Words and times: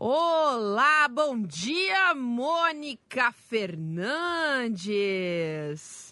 Olá, 0.00 1.08
bom 1.08 1.42
dia, 1.42 2.14
Mônica 2.14 3.32
Fernandes. 3.32 4.78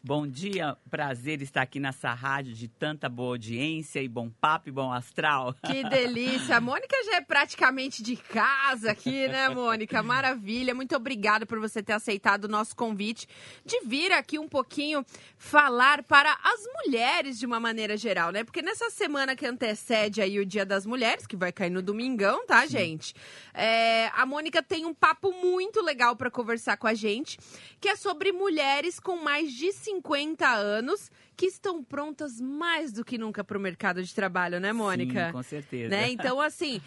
Bom 0.02 0.26
dia, 0.26 0.76
prazer 0.90 1.40
estar 1.40 1.62
aqui 1.62 1.78
nessa 1.78 2.12
rádio 2.12 2.52
de 2.52 2.66
tanta 2.66 3.08
boa 3.08 3.34
audiência 3.34 4.02
e 4.02 4.08
bom 4.08 4.28
papo 4.28 4.68
e 4.68 4.72
bom 4.72 4.92
astral. 4.92 5.54
Que 5.64 5.88
delícia. 5.88 6.56
A 6.56 6.60
Mônica 6.60 6.96
já 7.04 7.18
é 7.18 7.20
praticamente 7.20 8.02
de 8.02 8.16
casa 8.16 8.90
aqui, 8.90 9.28
né, 9.28 9.48
Mônica? 9.50 10.02
Maravilha. 10.02 10.74
Muito 10.74 10.96
obrigada 10.96 11.46
por 11.46 11.60
você 11.60 11.80
ter 11.80 11.92
aceitado 11.92 12.46
o 12.46 12.48
nosso 12.48 12.74
convite 12.74 13.28
de 13.64 13.78
vir 13.86 14.10
aqui 14.10 14.36
um 14.36 14.48
pouquinho 14.48 15.06
falar 15.38 16.02
para 16.02 16.36
as 16.42 16.60
mulheres 16.74 17.38
de 17.38 17.46
uma 17.46 17.60
maneira 17.60 17.96
geral, 17.96 18.32
né? 18.32 18.42
Porque 18.42 18.62
nessa 18.62 18.90
semana 18.90 19.36
que 19.36 19.46
antecede 19.46 20.20
aí 20.20 20.40
o 20.40 20.46
Dia 20.46 20.66
das 20.66 20.84
Mulheres, 20.84 21.24
que 21.24 21.36
vai 21.36 21.52
cair 21.52 21.70
no 21.70 21.80
domingão, 21.80 22.44
tá, 22.46 22.66
gente? 22.66 23.14
É, 23.54 23.75
é, 23.76 24.10
a 24.14 24.24
Mônica 24.24 24.62
tem 24.62 24.86
um 24.86 24.94
papo 24.94 25.32
muito 25.32 25.82
legal 25.82 26.16
para 26.16 26.30
conversar 26.30 26.76
com 26.78 26.86
a 26.86 26.94
gente, 26.94 27.38
que 27.80 27.88
é 27.88 27.96
sobre 27.96 28.32
mulheres 28.32 28.98
com 28.98 29.22
mais 29.22 29.52
de 29.52 29.70
50 29.72 30.48
anos 30.48 31.10
que 31.36 31.46
estão 31.46 31.84
prontas 31.84 32.40
mais 32.40 32.92
do 32.92 33.04
que 33.04 33.18
nunca 33.18 33.44
para 33.44 33.58
o 33.58 33.60
mercado 33.60 34.02
de 34.02 34.14
trabalho, 34.14 34.58
né, 34.58 34.72
Mônica? 34.72 35.26
Sim, 35.26 35.32
com 35.32 35.42
certeza. 35.42 35.90
Né? 35.90 36.10
Então, 36.10 36.40
assim, 36.40 36.80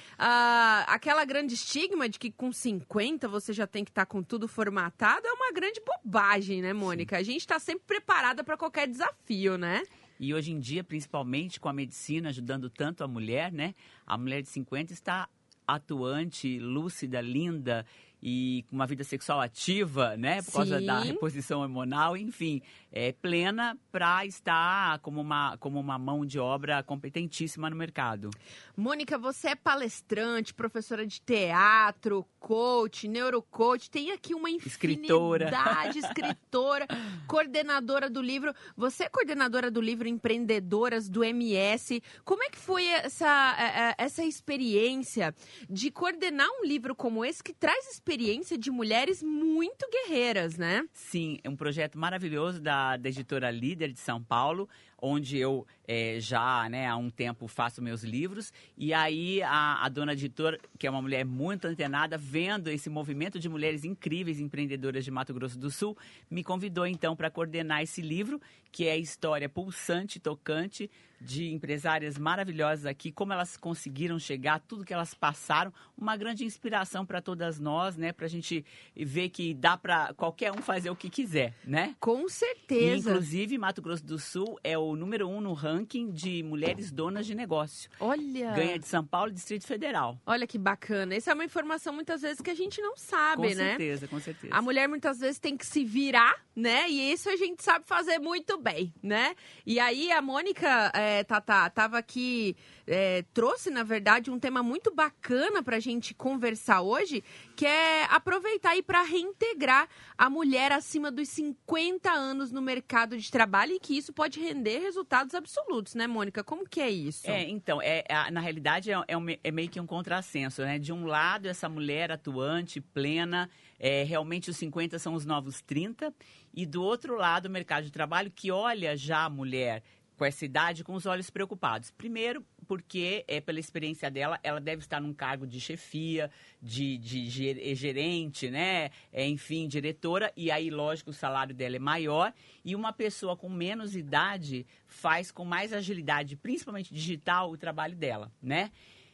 aquela 0.88 1.24
grande 1.24 1.54
estigma 1.54 2.10
de 2.10 2.18
que 2.18 2.32
com 2.32 2.52
50 2.52 3.28
você 3.28 3.54
já 3.54 3.68
tem 3.68 3.84
que 3.84 3.92
estar 3.92 4.08
tá 4.08 4.12
com 4.12 4.24
tudo 4.24 4.48
formatado 4.48 5.28
é 5.28 5.32
uma 5.32 5.52
grande 5.52 5.80
bobagem, 5.86 6.62
né, 6.64 6.74
Mônica? 6.74 7.16
Sim. 7.16 7.22
A 7.22 7.24
gente 7.24 7.42
está 7.42 7.60
sempre 7.60 7.84
preparada 7.86 8.44
para 8.44 8.58
qualquer 8.58 8.88
desafio, 8.88 9.58
né? 9.58 9.84
E 10.20 10.34
hoje 10.34 10.52
em 10.52 10.60
dia, 10.60 10.84
principalmente 10.84 11.60
com 11.60 11.70
a 11.70 11.74
medicina 11.74 12.30
ajudando 12.30 12.70
tanto 12.70 13.04
a 13.04 13.08
mulher, 13.08 13.54
né? 13.54 13.76
A 14.06 14.18
mulher 14.18 14.42
de 14.42 14.50
50 14.50 14.92
está 14.92 15.30
atuante, 15.76 16.60
lúcida, 16.60 17.22
linda 17.22 17.86
e 18.22 18.66
com 18.70 18.76
uma 18.76 18.86
vida 18.86 19.04
sexual 19.04 19.40
ativa, 19.40 20.18
né? 20.18 20.38
Por 20.38 20.46
Sim. 20.46 20.52
causa 20.52 20.82
da 20.82 21.00
reposição 21.00 21.62
hormonal, 21.62 22.18
enfim, 22.18 22.62
é 22.92 23.14
plena 23.14 23.78
para 23.92 24.26
estar 24.26 25.00
como 25.00 25.22
uma, 25.22 25.58
como 25.58 25.80
uma 25.80 25.98
mão 25.98 26.26
de 26.26 26.38
obra 26.38 26.84
competentíssima 26.84 27.70
no 27.70 27.76
mercado. 27.76 28.30
Mônica, 28.76 29.18
você 29.18 29.50
é 29.50 29.56
palestrante, 29.56 30.54
professora 30.54 31.06
de 31.06 31.22
teatro, 31.22 32.26
coach, 32.40 33.08
neurocoach, 33.08 33.90
tem 33.90 34.12
aqui 34.12 34.34
uma 34.34 34.50
infinidade, 34.50 36.00
escritora, 36.00 36.88
escritora 36.88 36.88
coordenadora 37.28 38.10
do 38.10 38.22
livro. 38.22 38.54
Você 38.76 39.04
é 39.04 39.10
coordenadora 39.10 39.72
do 39.72 39.80
livro 39.80 40.08
Empreendedoras 40.08 41.08
do 41.08 41.24
MS. 41.24 42.02
Como 42.26 42.44
é 42.44 42.50
que 42.50 42.58
foi 42.58 42.86
essa, 42.86 43.56
é, 43.58 43.90
é, 43.90 43.96
essa 43.98 44.24
experiência 44.26 45.34
de 45.70 45.92
coordenar 45.92 46.48
um 46.60 46.66
livro 46.66 46.96
como 46.96 47.24
esse 47.24 47.44
que 47.44 47.54
traz 47.54 47.86
experiência 47.86 48.09
experiência 48.10 48.58
de 48.58 48.72
mulheres 48.72 49.22
muito 49.22 49.88
guerreiras, 49.92 50.58
né? 50.58 50.84
Sim, 50.92 51.38
é 51.44 51.50
um 51.50 51.56
projeto 51.56 51.96
maravilhoso 51.96 52.60
da, 52.60 52.98
da 52.98 53.08
editora 53.08 53.52
Líder 53.52 53.92
de 53.94 54.00
São 54.00 54.24
Paulo, 54.24 54.68
onde 55.00 55.38
eu 55.38 55.68
é, 55.92 56.20
já 56.20 56.70
né, 56.70 56.88
há 56.88 56.96
um 56.96 57.10
tempo 57.10 57.48
faço 57.48 57.82
meus 57.82 58.04
livros. 58.04 58.54
E 58.78 58.94
aí 58.94 59.42
a, 59.42 59.84
a 59.84 59.90
dona 59.90 60.14
editora, 60.14 60.60
que 60.78 60.86
é 60.86 60.90
uma 60.90 61.02
mulher 61.02 61.26
muito 61.26 61.66
antenada, 61.66 62.16
vendo 62.16 62.68
esse 62.70 62.92
movimento 62.92 63.40
de 63.40 63.50
mulheres 63.50 63.84
incríveis 63.84 64.40
empreendedoras 64.40 65.04
de 65.04 65.10
Mato 65.10 65.34
Grosso 65.34 65.58
do 65.58 65.72
Sul, 65.72 65.98
me 66.30 66.44
convidou 66.44 66.86
então 66.86 67.16
para 67.16 67.32
coordenar 67.32 67.82
esse 67.82 68.04
livro, 68.04 68.40
que 68.72 68.86
é 68.86 68.92
a 68.92 68.98
história 68.98 69.50
pulsante, 69.50 70.20
tocante 70.20 70.92
de 71.20 71.52
empresárias 71.52 72.18
maravilhosas 72.18 72.86
aqui, 72.86 73.12
como 73.12 73.34
elas 73.34 73.58
conseguiram 73.58 74.18
chegar, 74.18 74.60
tudo 74.60 74.86
que 74.86 74.94
elas 74.94 75.14
passaram, 75.14 75.74
uma 75.98 76.16
grande 76.16 76.46
inspiração 76.46 77.06
para 77.06 77.22
todas 77.22 77.60
nós, 77.60 77.98
né? 77.98 78.14
Para 78.14 78.26
a 78.26 78.30
gente 78.30 78.64
ver 78.96 79.30
que 79.30 79.54
dá 79.54 79.76
para 79.76 80.14
qualquer 80.14 80.52
um 80.52 80.62
fazer 80.62 80.90
o 80.90 80.96
que 80.96 81.10
quiser, 81.10 81.54
né? 81.66 81.96
Com 82.00 82.30
certeza. 82.30 83.10
E, 83.10 83.12
inclusive, 83.12 83.58
Mato 83.58 83.82
Grosso 83.82 84.06
do 84.06 84.18
Sul 84.18 84.58
é 84.64 84.78
o 84.78 84.96
número 84.96 85.28
um 85.28 85.42
no 85.42 85.54
ranking 85.54 85.79
de 85.86 86.44
mulheres 86.44 86.92
donas 86.92 87.26
de 87.26 87.36
negócio. 87.36 87.90
Olha! 88.00 88.52
Ganha 88.52 88.80
de 88.80 88.88
São 88.88 89.06
Paulo 89.06 89.32
e 89.32 89.34
Distrito 89.34 89.66
Federal. 89.66 90.20
Olha 90.26 90.46
que 90.48 90.58
bacana. 90.58 91.16
Essa 91.16 91.32
é 91.32 91.34
uma 91.34 91.46
informação 91.46 91.94
muitas 91.94 92.22
vezes 92.22 92.42
que 92.42 92.50
a 92.50 92.56
gente 92.56 92.82
não 92.82 92.98
sabe, 92.98 93.50
com 93.50 93.56
né? 93.56 93.72
Com 93.72 93.78
certeza, 93.78 94.08
com 94.08 94.20
certeza. 94.20 94.54
A 94.54 94.62
mulher 94.62 94.88
muitas 94.88 95.20
vezes 95.20 95.40
tem 95.40 95.56
que 95.56 95.66
se 95.66 95.84
virar, 95.84 96.36
né? 96.56 96.90
E 96.90 97.12
isso 97.12 97.30
a 97.30 97.36
gente 97.36 97.64
sabe 97.64 97.86
fazer 97.86 98.20
muito 98.20 98.58
bem, 98.58 98.94
né? 99.02 99.36
E 99.66 99.80
aí 99.80 100.12
a 100.12 100.22
Mônica... 100.22 100.92
É, 100.94 101.24
Tata, 101.24 101.68
estava 101.68 101.98
aqui, 101.98 102.56
é, 102.88 103.24
trouxe, 103.34 103.70
na 103.70 103.84
verdade, 103.84 104.32
um 104.32 104.40
tema 104.40 104.64
muito 104.64 104.94
bacana 104.94 105.62
para 105.62 105.78
a 105.78 105.80
gente 105.80 106.14
conversar 106.14 106.82
hoje, 106.82 107.24
que 107.56 107.66
é 107.66 108.06
aproveitar 108.06 108.72
aí 108.72 108.82
para 108.82 109.02
reintegrar 109.04 109.88
a 110.18 110.30
mulher 110.30 110.72
acima 110.72 111.12
dos 111.12 111.30
50 111.30 112.12
anos 112.12 112.52
no 112.52 112.62
mercado 112.62 113.18
de 113.18 113.30
trabalho 113.32 113.74
e 113.74 113.80
que 113.80 113.98
isso 113.98 114.12
pode 114.12 114.40
render 114.40 114.80
resultados 114.80 115.36
absolutos, 115.36 115.69
né, 115.96 116.08
Mônica? 116.08 116.44
Como 116.44 116.68
que 116.68 116.82
é 116.82 116.90
isso? 116.90 117.30
É, 117.30 117.48
então, 117.48 117.82
é, 117.82 118.04
é 118.08 118.32
na 118.32 118.40
realidade 118.40 118.92
é, 118.92 118.96
é, 119.08 119.18
um, 119.18 119.26
é 119.44 119.52
meio 119.52 119.70
que 119.70 119.80
um 119.80 119.86
contrassenso, 119.86 120.62
né? 120.64 120.80
De 120.80 120.92
um 120.92 121.06
lado, 121.06 121.48
essa 121.48 121.70
mulher 121.70 122.12
atuante, 122.12 122.82
plena, 122.82 123.50
é, 123.80 124.04
realmente 124.04 124.50
os 124.50 124.58
50 124.58 124.98
são 125.00 125.14
os 125.14 125.26
novos 125.26 125.62
30, 125.62 126.14
e 126.54 126.66
do 126.66 126.84
outro 126.84 127.16
lado, 127.16 127.46
o 127.46 127.50
mercado 127.50 127.84
de 127.84 127.92
trabalho 127.92 128.32
que 128.32 128.52
olha 128.52 128.98
já 128.98 129.26
a 129.26 129.30
mulher 129.30 129.84
com 130.18 130.26
essa 130.26 130.44
idade 130.44 130.84
com 130.84 130.94
os 130.94 131.06
olhos 131.06 131.30
preocupados. 131.30 131.92
Primeiro, 131.92 132.46
porque, 132.70 133.26
é, 133.28 133.42
pela 133.42 133.60
experiência 133.60 134.12
dela, 134.12 134.40
ela 134.44 134.62
deve 134.62 134.84
estar 134.84 135.02
num 135.02 135.12
cargo 135.12 135.48
de 135.48 135.60
chefia, 135.60 136.30
de, 136.62 137.00
de 137.00 137.50
eh, 137.50 137.74
gerente, 137.74 138.48
né? 138.52 138.92
É, 139.12 139.28
enfim, 139.28 139.68
diretora, 139.68 140.32
e 140.38 140.52
aí, 140.52 140.70
lógico, 140.70 141.10
o 141.10 141.14
salário 141.14 141.56
dela 141.56 141.78
é 141.78 141.80
maior. 141.80 142.32
E 142.64 142.76
uma 142.76 142.94
pessoa 142.94 143.36
com 143.36 143.50
menos 143.50 143.96
idade 143.96 144.68
faz 144.86 145.32
com 145.32 145.44
mais 145.44 145.74
agilidade, 145.74 146.36
principalmente 146.36 146.94
digital, 146.94 147.50
o 147.50 147.58
trabalho 147.58 147.96
dela, 147.96 148.32
né? 148.40 148.70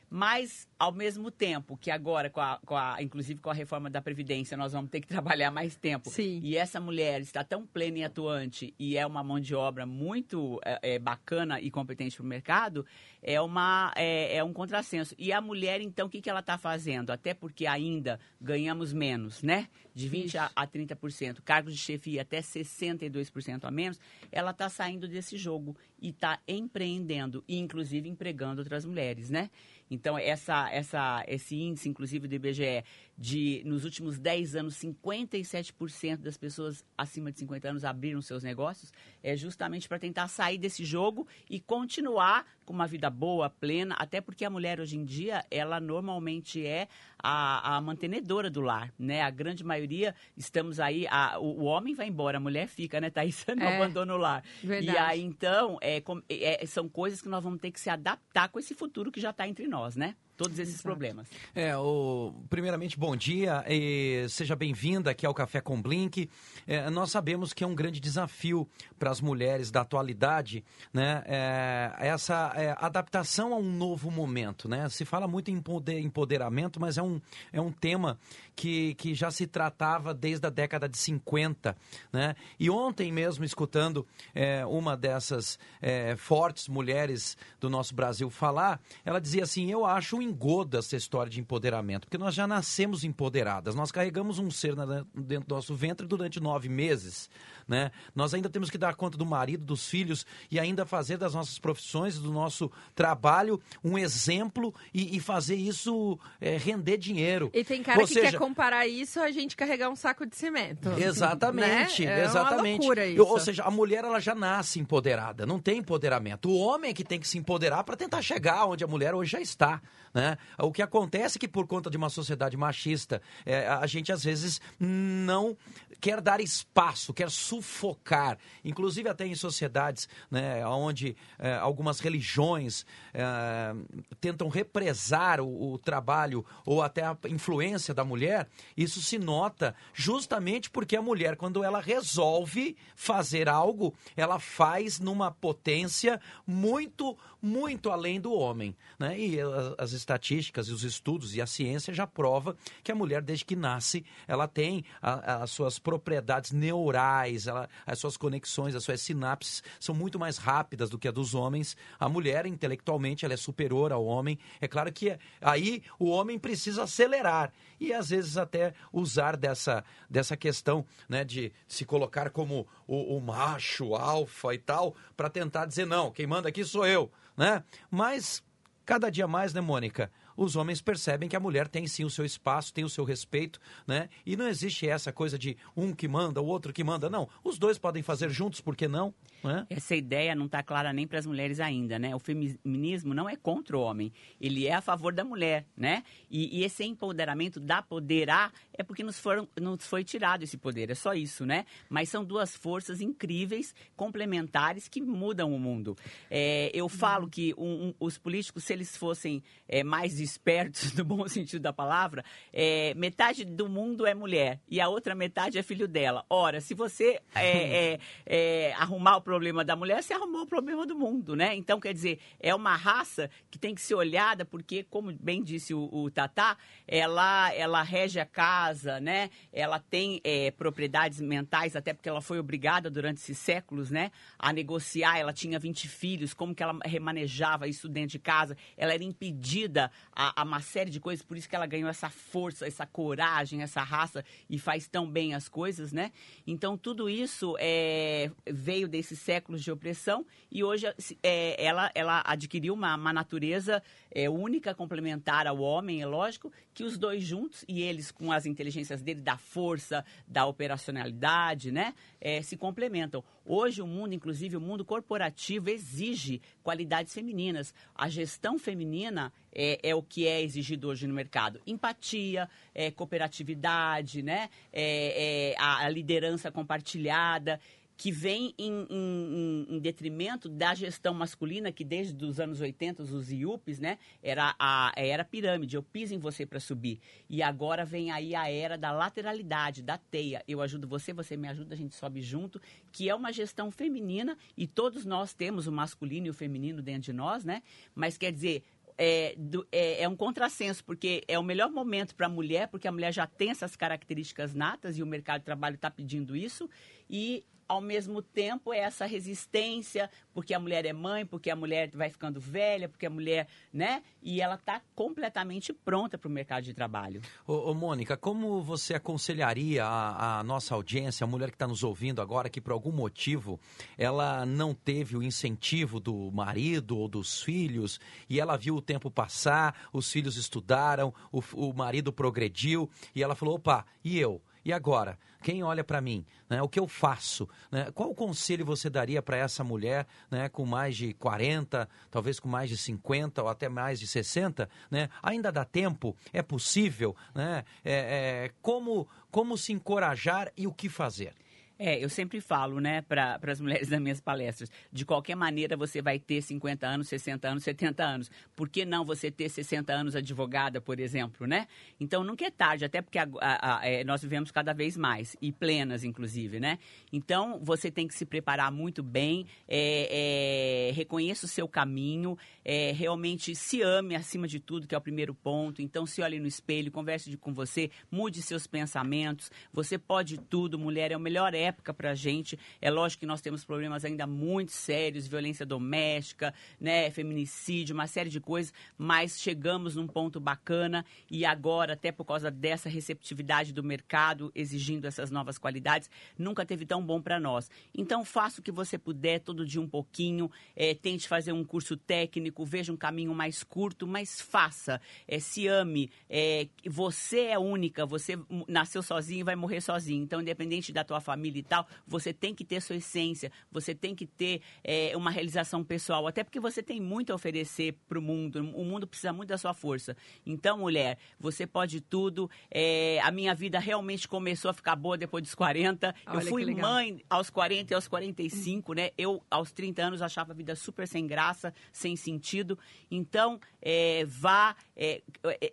Mas, 0.09 0.67
ao 0.77 0.91
mesmo 0.91 1.31
tempo 1.31 1.75
que 1.75 1.89
agora, 1.89 2.29
com 2.29 2.39
a, 2.39 2.59
com 2.65 2.75
a, 2.75 3.01
inclusive 3.01 3.39
com 3.41 3.49
a 3.49 3.53
reforma 3.53 3.89
da 3.89 4.01
Previdência, 4.01 4.55
nós 4.55 4.73
vamos 4.73 4.89
ter 4.89 5.01
que 5.01 5.07
trabalhar 5.09 5.51
mais 5.51 5.75
tempo. 5.75 6.09
Sim. 6.09 6.39
E 6.44 6.55
essa 6.55 6.79
mulher 6.79 7.21
está 7.21 7.44
tão 7.44 7.65
plena 7.65 7.99
e 7.99 8.03
atuante 8.03 8.73
e 8.77 8.97
é 8.97 9.05
uma 9.05 9.23
mão 9.23 9.39
de 9.39 9.55
obra 9.55 9.85
muito 9.85 10.59
é, 10.63 10.95
é, 10.95 10.99
bacana 10.99 11.59
e 11.59 11.71
competente 11.71 12.15
para 12.17 12.23
o 12.23 12.27
mercado, 12.27 12.85
é, 13.28 13.41
uma, 13.41 13.91
é, 13.96 14.38
é, 14.38 14.44
um 14.44 14.53
contrassenso. 14.53 15.16
E 15.18 15.34
a 15.34 15.41
mulher, 15.41 15.81
então, 15.81 16.06
o 16.06 16.09
que, 16.09 16.22
que 16.22 16.30
ela 16.30 16.41
está 16.41 16.59
fazendo? 16.59 17.09
Até 17.09 17.34
porque 17.34 17.66
ainda 17.66 18.19
ganhamos 18.40 18.94
menos, 18.94 19.41
né? 19.41 19.68
De 19.96 20.08
20% 20.08 20.25
Ixi. 20.25 20.38
a, 20.38 20.52
a 20.56 20.68
30%, 20.68 21.41
cargos 21.44 21.74
de 21.74 21.80
chefia 21.80 22.22
até 22.22 22.40
62% 22.40 23.63
a 23.63 23.72
menos, 23.72 24.00
ela 24.31 24.52
está 24.52 24.69
saindo 24.69 25.08
desse 25.08 25.38
jogo 25.38 25.75
e 26.00 26.09
está 26.09 26.40
empreendendo 26.47 27.44
e, 27.47 27.58
inclusive, 27.58 28.08
empregando 28.08 28.62
outras 28.62 28.86
mulheres, 28.86 29.31
né? 29.31 29.50
Então, 29.90 30.18
essa, 30.18 30.69
essa, 30.72 31.24
esse 31.28 31.56
índice, 31.56 31.90
inclusive, 31.90 32.28
do 32.28 32.36
IBGE, 32.36 32.84
de 33.18 33.63
nos 33.66 33.86
últimos 33.86 34.19
10 34.19 34.56
anos, 34.56 34.75
57% 34.75 36.18
das 36.18 36.38
pessoas 36.38 36.84
acima 36.97 37.31
de 37.31 37.40
50 37.40 37.69
anos 37.69 37.86
abriram 37.86 38.22
seus 38.22 38.44
negócios, 38.44 38.92
é 39.24 39.36
justamente 39.36 39.88
para 39.88 40.00
tentar 40.00 40.28
sair 40.28 40.57
desse 40.57 40.84
jogo 40.84 41.28
e 41.50 41.59
continuar 41.59 42.46
com 42.65 42.73
uma 42.73 42.87
vida 42.87 43.09
boa, 43.09 43.49
plena, 43.49 43.95
até 43.97 44.19
porque 44.19 44.43
a 44.43 44.49
mulher 44.49 44.79
hoje 44.79 44.97
em 44.97 45.05
dia, 45.05 45.45
ela 45.51 45.79
normalmente 45.79 46.65
é 46.65 46.87
a, 47.25 47.78
a 47.78 47.81
mantenedora 47.81 48.52
do 48.52 48.62
lar, 48.62 48.94
né? 49.00 49.24
A 49.24 49.31
grande 49.31 49.63
maioria, 49.63 50.13
estamos 50.38 50.80
aí, 50.80 51.08
a, 51.09 51.40
o, 51.40 51.62
o, 51.62 51.63
homem 51.63 51.96
vai 51.96 52.08
embora, 52.08 52.38
a 52.38 52.40
mulher 52.40 52.68
fica, 52.68 53.02
né, 53.02 53.09
Thaís? 53.09 53.44
Não 53.58 53.66
é, 53.66 53.78
abandona 53.78 54.13
o 54.13 54.18
lar. 54.18 54.44
Verdade. 54.63 54.96
E 54.96 55.00
aí, 55.00 55.22
então, 55.22 55.80
é, 55.81 56.03
é, 56.30 56.66
são 56.68 56.88
coisas 56.88 57.22
que 57.22 57.28
nós 57.28 57.44
vamos 57.44 57.59
ter 57.59 57.72
que 57.72 57.80
se 57.80 57.90
adaptar 57.90 58.50
com 58.50 58.59
esse 58.59 58.75
futuro 58.75 59.12
que 59.12 59.19
já 59.19 59.31
está 59.31 59.47
entre 59.47 59.68
nós, 59.68 59.96
né? 59.96 60.16
todos 60.36 60.59
esses 60.59 60.75
Exato. 60.75 60.88
problemas. 60.88 61.28
É, 61.53 61.75
o, 61.78 62.34
primeiramente, 62.50 62.98
bom 62.98 63.16
dia 63.16 63.63
e 63.68 64.25
seja 64.30 64.56
bem-vinda 64.56 65.12
aqui 65.12 65.25
ao 65.25 65.33
Café 65.33 65.62
com 65.62 65.81
Blink. 65.81 66.30
É, 66.68 66.89
nós 66.89 67.12
sabemos 67.12 67.54
que 67.54 67.63
é 67.63 67.68
um 67.68 67.75
grande 67.75 68.00
desafio 68.00 68.68
para 69.00 69.10
as 69.10 69.21
mulheres 69.21 69.71
da 69.71 69.81
atualidade, 69.81 70.63
né? 70.94 71.24
É, 71.25 71.92
essa 72.00 72.54
é, 72.56 72.75
adaptação 72.78 73.54
a 73.54 73.57
um 73.57 73.71
novo 73.71 74.12
momento, 74.12 74.68
né? 74.68 74.89
Se 74.89 75.06
fala 75.06 75.28
muito 75.28 75.50
em 75.50 75.62
empoderamento, 76.04 76.80
mas 76.80 76.98
é 76.98 77.01
um, 77.01 77.14
é 77.51 77.59
um 77.59 77.71
tema 77.71 78.17
que, 78.56 78.94
que 78.95 79.13
já 79.13 79.29
se 79.31 79.45
tratava 79.45 80.13
desde 80.13 80.45
a 80.47 80.50
década 80.50 80.88
de 80.88 80.97
50, 80.97 81.75
né? 82.12 82.35
E 82.59 82.69
ontem 82.69 83.12
mesmo, 83.12 83.44
escutando 83.44 84.06
é, 84.33 84.65
uma 84.65 84.95
dessas 84.95 85.59
é, 85.81 86.15
fortes 86.15 86.67
mulheres 86.67 87.38
do 87.59 87.69
nosso 87.69 87.94
Brasil 87.94 88.29
falar, 88.29 88.79
ela 89.03 89.19
dizia 89.19 89.44
assim, 89.44 89.71
eu 89.71 89.85
acho 89.85 90.21
engoda 90.21 90.79
essa 90.79 90.95
história 90.95 91.29
de 91.29 91.39
empoderamento, 91.39 92.06
porque 92.06 92.17
nós 92.17 92.33
já 92.33 92.47
nascemos 92.47 93.03
empoderadas. 93.03 93.75
Nós 93.75 93.91
carregamos 93.91 94.39
um 94.39 94.50
ser 94.50 94.75
dentro 95.13 95.47
do 95.47 95.56
nosso 95.56 95.75
ventre 95.75 96.07
durante 96.07 96.39
nove 96.39 96.69
meses. 96.69 97.29
Né? 97.67 97.91
Nós 98.13 98.33
ainda 98.33 98.50
temos 98.50 98.69
que 98.69 98.77
dar 98.77 98.95
conta 98.95 99.17
do 99.17 99.25
marido, 99.25 99.65
dos 99.65 99.89
filhos 99.89 100.25
e 100.51 100.59
ainda 100.59 100.85
fazer 100.85 101.17
das 101.17 101.33
nossas 101.33 101.57
profissões, 101.57 102.19
do 102.19 102.31
nosso 102.31 102.71
trabalho, 102.94 103.59
um 103.83 103.97
exemplo 103.97 104.73
e, 104.94 105.17
e 105.17 105.19
fazer 105.19 105.56
isso 105.56 106.19
é, 106.39 106.57
render 106.57 106.97
dinheiro. 106.97 107.50
E 107.53 107.63
tem 107.63 107.81
cara 107.81 108.00
Ou 108.00 108.07
que 108.07 108.13
seja... 108.13 108.31
quer 108.31 108.38
comparar 108.38 108.88
isso 108.88 109.19
a 109.19 109.31
gente 109.31 109.56
carregar 109.56 109.89
um 109.89 109.95
saco 109.95 110.25
de 110.25 110.35
cimento. 110.35 110.89
Exatamente, 110.97 112.06
né? 112.06 112.21
é 112.21 112.25
exatamente. 112.25 112.85
Isso. 112.85 113.23
Ou 113.23 113.39
seja, 113.39 113.63
a 113.63 113.71
mulher 113.71 114.03
ela 114.03 114.19
já 114.19 114.35
nasce 114.35 114.79
empoderada, 114.79 115.45
não 115.45 115.59
tem 115.59 115.79
empoderamento. 115.79 116.50
O 116.50 116.57
homem 116.57 116.91
é 116.91 116.94
que 116.94 117.03
tem 117.03 117.19
que 117.19 117.27
se 117.27 117.38
empoderar 117.38 117.83
para 117.83 117.95
tentar 117.95 118.21
chegar 118.21 118.65
onde 118.65 118.83
a 118.83 118.88
mulher 118.88 119.13
hoje 119.13 119.31
já 119.31 119.41
está. 119.41 119.81
Né? 120.13 120.38
O 120.59 120.71
que 120.71 120.81
acontece 120.81 121.38
é 121.38 121.39
que 121.39 121.47
por 121.47 121.68
conta 121.68 121.89
de 121.89 121.97
uma 121.97 122.09
sociedade 122.09 122.56
machista, 122.56 123.21
é, 123.45 123.68
a 123.68 123.85
gente 123.85 124.11
às 124.11 124.23
vezes 124.23 124.61
não 124.79 125.57
quer 126.00 126.21
dar 126.21 126.39
espaço, 126.39 127.13
quer 127.13 127.29
sufocar, 127.56 128.38
inclusive 128.63 129.07
até 129.10 129.25
em 129.25 129.36
sociedades 129.36 130.07
né, 130.30 130.66
onde 130.68 131.16
é, 131.40 131.56
algumas 131.56 132.00
religiões 132.00 132.86
é, 133.13 133.74
tentam 134.19 134.50
represar 134.50 135.40
o, 135.40 135.74
o, 135.74 135.78
trabalho 135.78 136.46
ou 136.66 136.81
até 136.81 137.04
a 137.04 137.18
influência 137.28 137.94
da 137.94 138.04
mulher, 138.04 138.48
isso 138.75 139.02
se 139.02 139.18
nota 139.18 139.75
justamente 139.94 140.69
porque 140.69 140.96
a 140.96 141.02
mulher, 141.02 141.36
quando 141.36 141.63
ela 141.63 141.80
resolve 141.80 142.75
fazer 142.96 143.48
algo, 143.48 143.94
ela 144.16 144.40
faz 144.40 145.00
numa 145.00 145.31
potência 145.31 146.19
muito, 146.46 147.18
muito 147.42 147.90
além 147.90 148.19
do 148.19 148.34
homem. 148.34 148.75
Né? 148.98 149.19
E 149.19 149.38
as 149.78 149.92
estatísticas 149.92 150.68
e 150.68 150.72
os 150.72 150.84
estudos 150.84 151.36
e 151.36 151.42
a 151.42 151.48
ciência 151.48 151.94
já 151.94 152.07
prova 152.07 152.56
que 152.84 152.92
a 152.92 152.96
mulher, 152.96 153.22
desde 153.22 153.46
que 153.46 153.56
nasce, 153.56 154.06
ela 154.28 154.48
tem 154.48 154.84
as 155.02 155.52
suas 155.52 155.80
propriedades 155.80 156.52
neurais, 156.52 157.44
ela, 157.47 157.69
as 157.86 158.00
suas 158.00 158.18
conexões, 158.18 158.75
as 158.75 158.83
suas 158.83 159.01
sinapses 159.01 159.63
são 159.80 159.94
muito 159.94 160.19
mais 160.19 160.38
rápidas 160.38 160.89
do 160.89 160.97
que 160.97 161.07
a 161.07 161.12
dos 161.12 161.33
homens. 161.33 161.75
A 162.00 162.07
mulher, 162.09 162.45
intelectualmente, 162.45 163.25
ela 163.25 163.33
é 163.33 163.38
superior 163.38 163.92
ao 163.92 164.06
homem. 164.06 164.38
É 164.59 164.68
claro 164.68 164.92
que 164.92 165.18
aí 165.42 165.83
o 166.00 166.09
homem 166.09 166.38
precisa 166.38 166.83
acelerar 166.83 167.51
e 167.80 167.94
às 167.94 168.09
vezes 168.09 168.38
até 168.38 168.74
usar 168.92 169.36
dessa, 169.36 169.83
dessa 170.09 170.38
questão 170.38 170.86
né, 171.07 171.24
de 171.24 171.51
se 171.68 171.86
colocar 171.86 172.30
como 172.30 172.68
o, 172.88 173.18
o 173.18 173.21
macho 173.21 173.95
alfa 173.95 174.53
e 174.53 174.57
tal, 174.57 174.95
para 175.15 175.30
tentar 175.30 175.65
dizer, 175.65 175.86
não, 175.86 176.12
quem 176.12 176.27
manda 176.27 176.50
aqui 176.50 176.63
sou 176.63 176.86
eu. 176.86 177.12
Né? 177.36 177.63
Mas 177.89 178.44
cada 178.86 179.09
dia 179.09 179.27
mais, 179.27 179.53
né, 179.53 179.62
Mônica? 179.62 180.12
Os 180.35 180.55
homens 180.55 180.81
percebem 180.81 181.29
que 181.29 181.35
a 181.35 181.39
mulher 181.39 181.67
tem 181.67 181.87
sim 181.87 182.03
o 182.03 182.09
seu 182.09 182.25
espaço, 182.25 182.73
tem 182.73 182.83
o 182.83 182.89
seu 182.89 183.03
respeito, 183.03 183.59
né? 183.87 184.09
E 184.25 184.35
não 184.35 184.47
existe 184.47 184.87
essa 184.87 185.11
coisa 185.11 185.37
de 185.37 185.57
um 185.75 185.93
que 185.93 186.07
manda, 186.07 186.41
o 186.41 186.45
outro 186.45 186.73
que 186.73 186.83
manda. 186.83 187.09
Não, 187.09 187.27
os 187.43 187.57
dois 187.57 187.77
podem 187.77 188.03
fazer 188.03 188.29
juntos, 188.29 188.61
por 188.61 188.75
que 188.75 188.87
não? 188.87 189.13
É? 189.50 189.65
Essa 189.69 189.95
ideia 189.95 190.33
não 190.33 190.45
está 190.45 190.63
clara 190.63 190.92
nem 190.92 191.06
para 191.06 191.19
as 191.19 191.25
mulheres 191.25 191.59
ainda, 191.59 192.00
né? 192.00 192.15
O 192.15 192.19
feminismo 192.19 193.13
não 193.13 193.30
é 193.30 193.36
contra 193.36 193.77
o 193.77 193.81
homem, 193.81 194.12
ele 194.42 194.65
é 194.68 194.74
a 194.74 194.81
favor 194.81 195.13
da 195.13 195.24
mulher, 195.24 195.65
né? 195.77 196.03
E, 196.30 196.59
e 196.59 196.63
esse 196.63 196.83
empoderamento 196.83 197.59
da 197.59 197.81
poderar 197.81 198.51
é 198.74 198.83
porque 198.83 199.03
nos, 199.03 199.19
foram, 199.19 199.47
nos 199.59 199.86
foi 199.86 200.03
tirado 200.03 200.44
esse 200.44 200.57
poder, 200.57 200.89
é 200.89 200.95
só 200.95 201.13
isso, 201.13 201.45
né? 201.45 201.65
Mas 201.89 202.09
são 202.09 202.25
duas 202.25 202.56
forças 202.56 203.01
incríveis, 203.01 203.74
complementares, 203.95 204.88
que 204.88 205.01
mudam 205.01 205.53
o 205.53 205.59
mundo. 205.59 205.95
É, 206.30 206.71
eu 206.74 206.89
falo 206.89 207.30
que 207.30 207.53
um, 207.57 207.88
um, 207.88 207.94
os 208.00 208.18
políticos, 208.18 208.63
se 208.63 208.74
eles 208.74 208.97
fossem 208.97 209.44
é, 209.68 209.83
mais 209.83 210.19
espertos, 210.19 210.94
no 210.95 211.06
bom 211.06 211.27
sentido 211.27 211.62
da 211.62 211.74
palavra, 211.74 212.24
é, 212.51 212.94
metade 212.95 213.45
do 213.45 213.69
mundo 213.69 214.06
é 214.06 214.13
mulher 214.13 214.59
e 214.68 214.81
a 214.81 214.89
outra 214.89 215.13
metade 215.13 215.57
é 215.57 215.63
filho 215.63 215.88
dela. 215.88 216.25
Ora, 216.30 216.59
se 216.59 216.74
você 216.74 217.19
é, 217.36 217.94
é, 217.94 218.00
é, 218.25 218.74
arrumar 218.74 219.18
o 219.18 219.21
problema 219.21 219.34
da 219.65 219.75
mulher, 219.75 220.01
você 220.01 220.13
arrumou 220.13 220.41
o 220.41 220.47
problema 220.47 220.85
do 220.85 220.95
mundo, 220.95 221.35
né? 221.35 221.55
Então, 221.55 221.79
quer 221.79 221.93
dizer, 221.93 222.19
é 222.39 222.53
uma 222.53 222.75
raça 222.75 223.29
que 223.49 223.57
tem 223.57 223.75
que 223.75 223.81
ser 223.81 223.95
olhada, 223.95 224.45
porque, 224.45 224.83
como 224.83 225.11
bem 225.13 225.43
disse 225.43 225.73
o, 225.73 225.89
o 225.91 226.09
Tatá, 226.09 226.57
ela, 226.87 227.53
ela 227.53 227.83
rege 227.83 228.19
a 228.19 228.25
casa, 228.25 228.99
né? 228.99 229.29
Ela 229.51 229.79
tem 229.79 230.21
é, 230.23 230.51
propriedades 230.51 231.21
mentais, 231.21 231.75
até 231.75 231.93
porque 231.93 232.09
ela 232.09 232.21
foi 232.21 232.39
obrigada 232.39 232.89
durante 232.89 233.17
esses 233.17 233.37
séculos, 233.37 233.91
né? 233.91 234.11
A 234.37 234.53
negociar, 234.53 235.17
ela 235.17 235.33
tinha 235.33 235.59
20 235.59 235.87
filhos, 235.87 236.33
como 236.33 236.55
que 236.55 236.63
ela 236.63 236.77
remanejava 236.83 237.67
isso 237.67 237.87
dentro 237.87 238.11
de 238.11 238.19
casa? 238.19 238.57
Ela 238.77 238.93
era 238.93 239.03
impedida 239.03 239.91
a, 240.11 240.41
a, 240.41 240.43
uma 240.43 240.61
série 240.61 240.89
de 240.89 240.99
coisas, 240.99 241.25
por 241.25 241.37
isso 241.37 241.49
que 241.49 241.55
ela 241.55 241.65
ganhou 241.65 241.89
essa 241.89 242.09
força, 242.09 242.65
essa 242.65 242.85
coragem, 242.85 243.61
essa 243.61 243.81
raça 243.81 244.23
e 244.49 244.57
faz 244.57 244.87
tão 244.87 245.09
bem 245.09 245.33
as 245.33 245.47
coisas, 245.47 245.91
né? 245.91 246.11
Então 246.45 246.77
tudo 246.77 247.09
isso 247.09 247.55
é, 247.59 248.31
veio 248.47 248.87
desses 248.87 249.19
séculos 249.25 249.63
de 249.63 249.72
opressão 249.72 250.24
e 250.51 250.63
hoje 250.63 250.86
é, 251.24 251.63
ela, 251.63 251.92
ela 251.95 252.22
adquiriu 252.24 252.75
uma, 252.75 252.95
uma 252.95 253.12
natureza 253.12 253.81
é, 254.12 254.30
única, 254.30 254.75
complementar 254.75 255.48
ao 255.48 255.60
homem, 255.60 256.01
é 256.01 256.06
lógico, 256.06 256.51
que 256.74 256.83
os 256.83 256.95
dois 256.98 257.24
juntos 257.24 257.66
e 257.68 257.81
eles 257.81 258.12
com 258.12 258.31
as 258.31 258.45
inteligências 258.45 259.01
dele, 259.01 259.22
da 259.22 259.36
força, 259.36 260.06
da 260.27 260.45
operacionalidade, 260.45 261.72
né? 261.72 261.94
É, 262.22 262.42
se 262.42 262.56
complementam. 262.56 263.24
Hoje 263.44 263.81
o 263.81 263.88
mundo, 263.88 264.13
inclusive 264.13 264.56
o 264.56 264.62
mundo 264.62 264.86
corporativo, 264.86 265.69
exige 265.69 266.42
qualidades 266.63 267.13
femininas. 267.13 267.74
A 267.94 268.07
gestão 268.07 268.57
feminina 268.60 269.33
é, 269.51 269.80
é, 269.81 269.95
o 269.95 270.04
que 270.04 270.28
é 270.28 270.42
exigido 270.42 270.88
hoje 270.88 271.07
no 271.07 271.13
mercado. 271.13 271.60
Empatia, 271.66 272.50
é, 272.74 272.92
cooperatividade, 272.92 274.21
né? 274.21 274.50
É, 274.71 275.54
é 275.54 275.56
a, 275.57 275.86
a 275.86 275.89
liderança 275.89 276.51
compartilhada 276.51 277.60
que 277.97 278.12
vem 278.12 278.53
em, 278.57 278.86
em, 278.89 279.68
em, 279.69 279.80
detrimento 279.80 280.50
da 280.50 280.74
gestão 280.75 281.13
masculina, 281.13 281.71
que 281.71 281.83
desde 281.83 282.25
os 282.25 282.39
anos 282.39 282.59
80, 282.59 283.03
os 283.03 283.31
IUPs, 283.31 283.80
né, 283.80 283.97
era 284.21 284.53
a 284.59 284.92
era 284.95 285.24
pirâmide, 285.24 285.75
eu 285.75 285.83
piso 285.83 286.13
em 286.13 286.19
você 286.19 286.45
para 286.45 286.59
subir. 286.59 287.00
E 287.30 287.42
agora 287.42 287.86
vem 287.86 288.12
aí 288.12 288.36
a 288.36 288.50
era 288.50 288.77
da 288.77 288.92
lateralidade, 288.92 289.81
da 289.81 289.97
teia. 289.97 290.44
Eu 290.47 290.62
ajudo 290.62 290.88
você, 290.88 291.13
você 291.13 291.38
me 291.38 291.47
ajuda, 291.47 291.74
a 291.74 291.77
gente 291.77 291.95
sobe 291.95 292.21
junto, 292.21 292.62
que 292.92 293.09
é 293.09 293.15
uma 293.15 293.31
gestão 293.31 293.71
feminina, 293.71 294.38
e 294.57 294.68
todos 294.68 295.06
nós 295.06 295.33
temos 295.33 295.65
o 295.65 295.71
masculino 295.71 296.27
e 296.27 296.30
o 296.30 296.33
feminino 296.33 296.81
dentro 296.81 297.03
de 297.03 297.13
nós, 297.13 297.45
né? 297.45 297.63
Mas 297.94 298.18
quer 298.18 298.31
dizer, 298.31 298.63
é, 298.97 299.36
do, 299.38 299.68
é, 299.71 300.03
é, 300.03 300.09
um 300.09 300.15
contrassenso, 300.15 300.83
porque 300.83 301.24
é 301.27 301.38
o 301.38 301.44
melhor 301.44 301.69
momento 301.69 302.15
para 302.15 302.27
a 302.27 302.30
mulher, 302.30 302.68
porque 302.68 302.88
a 302.88 302.92
mulher 302.92 303.13
já 303.13 303.27
tem 303.27 303.50
essas 303.50 303.75
características 303.75 304.53
natas 304.53 304.97
e 304.97 305.03
o 305.03 305.07
mercado 305.07 305.39
de 305.39 305.45
trabalho 305.45 305.75
está 305.75 305.89
pedindo 305.89 306.36
isso, 306.36 306.69
e 307.09 307.44
ao 307.67 307.81
mesmo 307.81 308.21
tempo 308.21 308.73
é 308.73 308.79
essa 308.79 309.06
resistência, 309.06 310.09
porque 310.33 310.53
a 310.53 310.59
mulher 310.59 310.85
é 310.85 310.94
mãe, 310.94 311.25
porque 311.25 311.50
a 311.50 311.56
mulher 311.56 311.89
vai 311.94 312.09
ficando 312.09 312.39
velha, 312.39 312.88
porque 312.88 313.06
a 313.06 313.09
mulher, 313.09 313.47
né? 313.73 314.03
E 314.21 314.41
ela 314.41 314.56
está 314.56 314.81
completamente 314.94 315.73
pronta 315.73 316.17
para 316.17 316.27
o 316.27 316.31
mercado 316.31 316.63
de 316.63 316.73
trabalho. 316.73 317.21
Ô, 317.47 317.71
ô, 317.71 317.73
Mônica, 317.73 318.15
como 318.15 318.62
você 318.62 318.94
aconselharia 318.94 319.85
a, 319.85 320.40
a 320.40 320.44
nossa 320.44 320.75
audiência, 320.75 321.23
a 321.23 321.28
mulher 321.28 321.49
que 321.49 321.56
está 321.56 321.68
nos 321.68 321.83
ouvindo 321.83 322.21
agora, 322.21 322.49
que 322.49 322.61
por 322.61 322.71
algum 322.71 322.92
motivo 322.92 323.59
ela 323.97 324.45
não 324.45 324.73
teve 324.73 325.18
o 325.18 325.23
incentivo 325.23 325.99
do 325.99 326.31
marido 326.31 326.97
ou 326.97 327.07
dos 327.07 327.42
filhos, 327.42 327.99
e 328.30 328.40
ela 328.40 328.57
viu 328.57 328.75
o 328.75 328.81
tempo 328.81 329.09
passar, 329.09 329.87
os 329.92 330.11
filhos 330.11 330.37
estudaram, 330.37 331.13
o, 331.31 331.42
o 331.54 331.73
marido 331.73 332.13
progrediu, 332.13 332.90
e 333.16 333.23
ela 333.23 333.35
falou: 333.35 333.56
opa, 333.56 333.85
e 334.04 334.19
eu? 334.19 334.42
E 334.66 334.74
agora? 334.74 335.19
Quem 335.44 335.62
olha 335.62 335.84
para 335.84 336.02
mim? 336.02 336.26
Né? 336.50 336.60
O 336.60 336.68
que 336.68 336.80
eu 336.80 336.88
faço? 336.88 337.48
Né? 337.72 337.92
Qual 337.94 338.16
conselho 338.16 338.66
você 338.66 338.90
daria 338.90 339.22
para 339.22 339.38
essa 339.38 339.64
mulher 339.64 340.07
né, 340.31 340.50
com 340.50 340.66
mais 340.66 340.98
de 340.98 341.14
40, 341.14 341.88
talvez 342.10 342.40
com 342.40 342.50
mais 342.50 342.68
de 342.68 342.76
50 342.76 343.44
ou 343.44 343.48
até 343.48 343.69
mais 343.69 344.00
de 344.00 344.07
60? 344.07 344.68
Né? 344.90 345.07
Ainda 345.22 345.52
dá 345.52 345.64
tempo? 345.64 346.18
É 346.34 346.42
possível? 346.42 347.16
Né? 347.36 347.64
É, 347.84 347.94
é, 347.94 348.52
como, 348.60 349.07
como 349.30 349.56
se 349.56 349.72
encorajar 349.72 350.52
e 350.57 350.66
o 350.66 350.74
que 350.74 350.90
fazer? 350.90 351.36
É, 351.77 352.01
eu 352.01 352.09
sempre 352.09 352.39
falo, 352.39 352.79
né, 352.79 353.01
para 353.01 353.39
as 353.44 353.59
mulheres 353.59 353.87
das 353.89 353.99
minhas 353.99 354.21
palestras, 354.21 354.71
de 354.91 355.05
qualquer 355.05 355.35
maneira 355.35 355.75
você 355.75 356.01
vai 356.01 356.17
ter 356.17 356.41
50 356.41 356.87
anos, 356.87 357.07
60 357.07 357.47
anos, 357.47 357.63
70 357.63 358.03
anos. 358.03 358.31
Por 358.55 358.69
que 358.69 358.85
não 358.85 359.03
você 359.03 359.29
ter 359.29 359.49
60 359.49 359.91
anos 359.94 360.15
advogada, 360.15 360.79
por 360.79 360.99
exemplo, 360.99 361.45
né? 361.45 361.67
Então 361.99 362.23
nunca 362.23 362.45
é 362.45 362.51
tarde, 362.51 362.85
até 362.85 363.01
porque 363.01 363.19
a, 363.19 363.27
a, 363.41 363.79
a, 363.79 363.87
é, 363.87 364.03
nós 364.03 364.21
vivemos 364.21 364.51
cada 364.51 364.73
vez 364.73 364.95
mais, 364.95 365.35
e 365.41 365.51
plenas, 365.51 366.03
inclusive, 366.03 366.59
né? 366.59 366.79
Então 367.11 367.59
você 367.61 367.91
tem 367.91 368.07
que 368.07 368.15
se 368.15 368.25
preparar 368.25 368.71
muito 368.71 369.03
bem, 369.03 369.45
é, 369.67 370.89
é, 370.89 370.91
reconheça 370.94 371.45
o 371.45 371.49
seu 371.49 371.67
caminho, 371.67 372.37
é, 372.63 372.91
realmente 372.94 373.53
se 373.55 373.81
ame 373.81 374.15
acima 374.15 374.47
de 374.47 374.59
tudo, 374.59 374.87
que 374.87 374.95
é 374.95 374.97
o 374.97 375.01
primeiro 375.01 375.33
ponto. 375.33 375.81
Então 375.81 376.05
se 376.05 376.21
olhe 376.21 376.39
no 376.39 376.47
espelho, 376.47 376.91
converse 376.91 377.35
com 377.37 377.53
você, 377.53 377.89
mude 378.09 378.41
seus 378.41 378.65
pensamentos. 378.65 379.51
Você 379.73 379.97
pode 379.97 380.37
tudo, 380.37 380.79
mulher 380.79 381.11
é 381.11 381.17
o 381.17 381.19
melhor 381.19 381.53
época 381.66 381.94
para 381.94 382.12
a 382.12 382.16
gente. 382.16 382.57
É 382.81 382.90
lógico 382.90 383.22
que 383.22 383.26
nós 383.26 383.42
temos 383.42 383.64
problemas 383.64 384.06
ainda 384.06 384.26
muito 384.26 384.72
sérios, 384.72 385.28
violência 385.28 385.66
doméstica, 385.66 386.54
né, 386.80 387.10
feminicídio, 387.12 387.94
uma 387.94 388.07
série 388.07 388.30
de 388.30 388.40
coisas, 388.40 388.74
mas 388.98 389.40
chegamos 389.40 389.95
num 389.95 390.07
ponto 390.07 390.40
bacana 390.40 391.06
e 391.30 391.45
agora, 391.45 391.94
até 391.94 392.12
por 392.12 392.26
causa 392.26 392.50
dessa 392.52 392.90
receptividade 392.90 393.74
do 393.74 393.84
mercado 393.84 394.52
exigindo 394.54 395.06
essas 395.06 395.31
novas 395.31 395.57
qualidades, 395.57 396.10
nunca 396.38 396.66
teve 396.66 396.86
tão 396.86 397.06
bom 397.06 397.22
para 397.22 397.40
nós. 397.40 397.69
Então, 397.94 398.24
faça 398.24 398.60
o 398.60 398.64
que 398.64 398.72
você 398.72 398.98
puder, 398.98 399.40
todo 399.40 399.66
dia 399.66 399.81
um 399.81 399.88
pouquinho, 399.88 400.50
é, 400.76 400.94
tente 400.94 401.28
fazer 401.28 401.52
um 401.52 401.64
curso 401.64 401.98
técnico, 401.98 402.66
veja 402.66 402.92
um 402.92 402.98
caminho 402.98 403.34
mais 403.34 403.64
curto, 403.64 404.07
mas 404.07 404.40
faça. 404.42 405.02
É, 405.28 405.40
se 405.40 405.68
ame. 405.68 406.10
É, 406.30 406.68
você 406.86 407.45
é 407.45 407.60
única, 407.60 408.06
você 408.06 408.38
nasceu 408.68 409.02
sozinho 409.02 409.42
e 409.42 409.44
vai 409.44 409.56
morrer 409.56 409.81
sozinho. 409.81 410.24
Então, 410.24 410.42
independente 410.42 410.92
da 410.92 411.04
tua 411.04 411.19
família 411.19 411.55
e 411.59 411.64
tal, 411.64 411.88
você 412.07 412.33
tem 412.33 412.54
que 412.54 412.64
ter 412.64 412.81
sua 412.81 412.95
essência, 412.97 413.52
você 413.71 413.94
tem 413.94 414.16
que 414.16 414.26
ter 414.26 414.62
é, 414.83 415.16
uma 415.16 415.31
realização 415.31 415.83
pessoal, 415.83 416.28
até 416.28 416.44
porque 416.44 416.59
você 416.59 416.81
tem 416.81 417.02
muito 417.02 417.31
a 417.31 417.35
oferecer 417.35 417.97
para 418.07 418.19
o 418.19 418.21
mundo. 418.21 418.59
O 418.76 418.83
mundo 418.83 419.07
precisa 419.07 419.33
muito 419.33 419.50
da 419.50 419.57
sua 419.57 419.74
força. 419.74 420.16
Então, 420.45 420.80
mulher, 420.80 421.18
você 421.40 421.66
pode 421.66 422.02
tudo. 422.02 422.50
É, 422.71 423.19
a 423.21 423.31
minha 423.31 423.54
vida 423.54 423.80
realmente 423.80 424.28
começou 424.28 424.71
a 424.71 424.74
ficar 424.74 424.95
boa 424.95 425.18
depois 425.18 425.44
dos 425.44 425.56
40. 425.56 426.14
Olha, 426.28 426.38
eu 426.38 426.47
fui 426.47 426.74
mãe 426.74 427.24
aos 427.30 427.50
40 427.50 427.94
e 427.94 427.95
aos 427.95 428.07
45, 428.07 428.94
né? 428.94 429.12
Eu, 429.18 429.44
aos 429.50 429.71
30 429.71 430.02
anos, 430.04 430.21
achava 430.21 430.52
a 430.52 430.56
vida 430.56 430.76
super 430.76 431.07
sem 431.07 431.28
graça, 431.28 431.74
sem 431.92 432.16
sentido. 432.16 432.78
Então, 433.09 433.59
é, 433.81 434.26
vá. 434.26 434.76
É, 434.95 435.21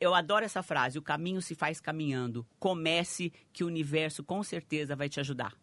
eu 0.00 0.14
adoro 0.14 0.44
essa 0.44 0.62
frase: 0.62 0.98
o 0.98 1.02
caminho 1.02 1.40
se 1.40 1.54
faz 1.54 1.80
caminhando. 1.80 2.46
Comece, 2.58 3.32
que 3.52 3.64
o 3.64 3.66
universo 3.66 4.22
com 4.22 4.42
certeza 4.42 4.96
vai 4.96 5.08
te 5.08 5.20
ajudar. 5.20 5.54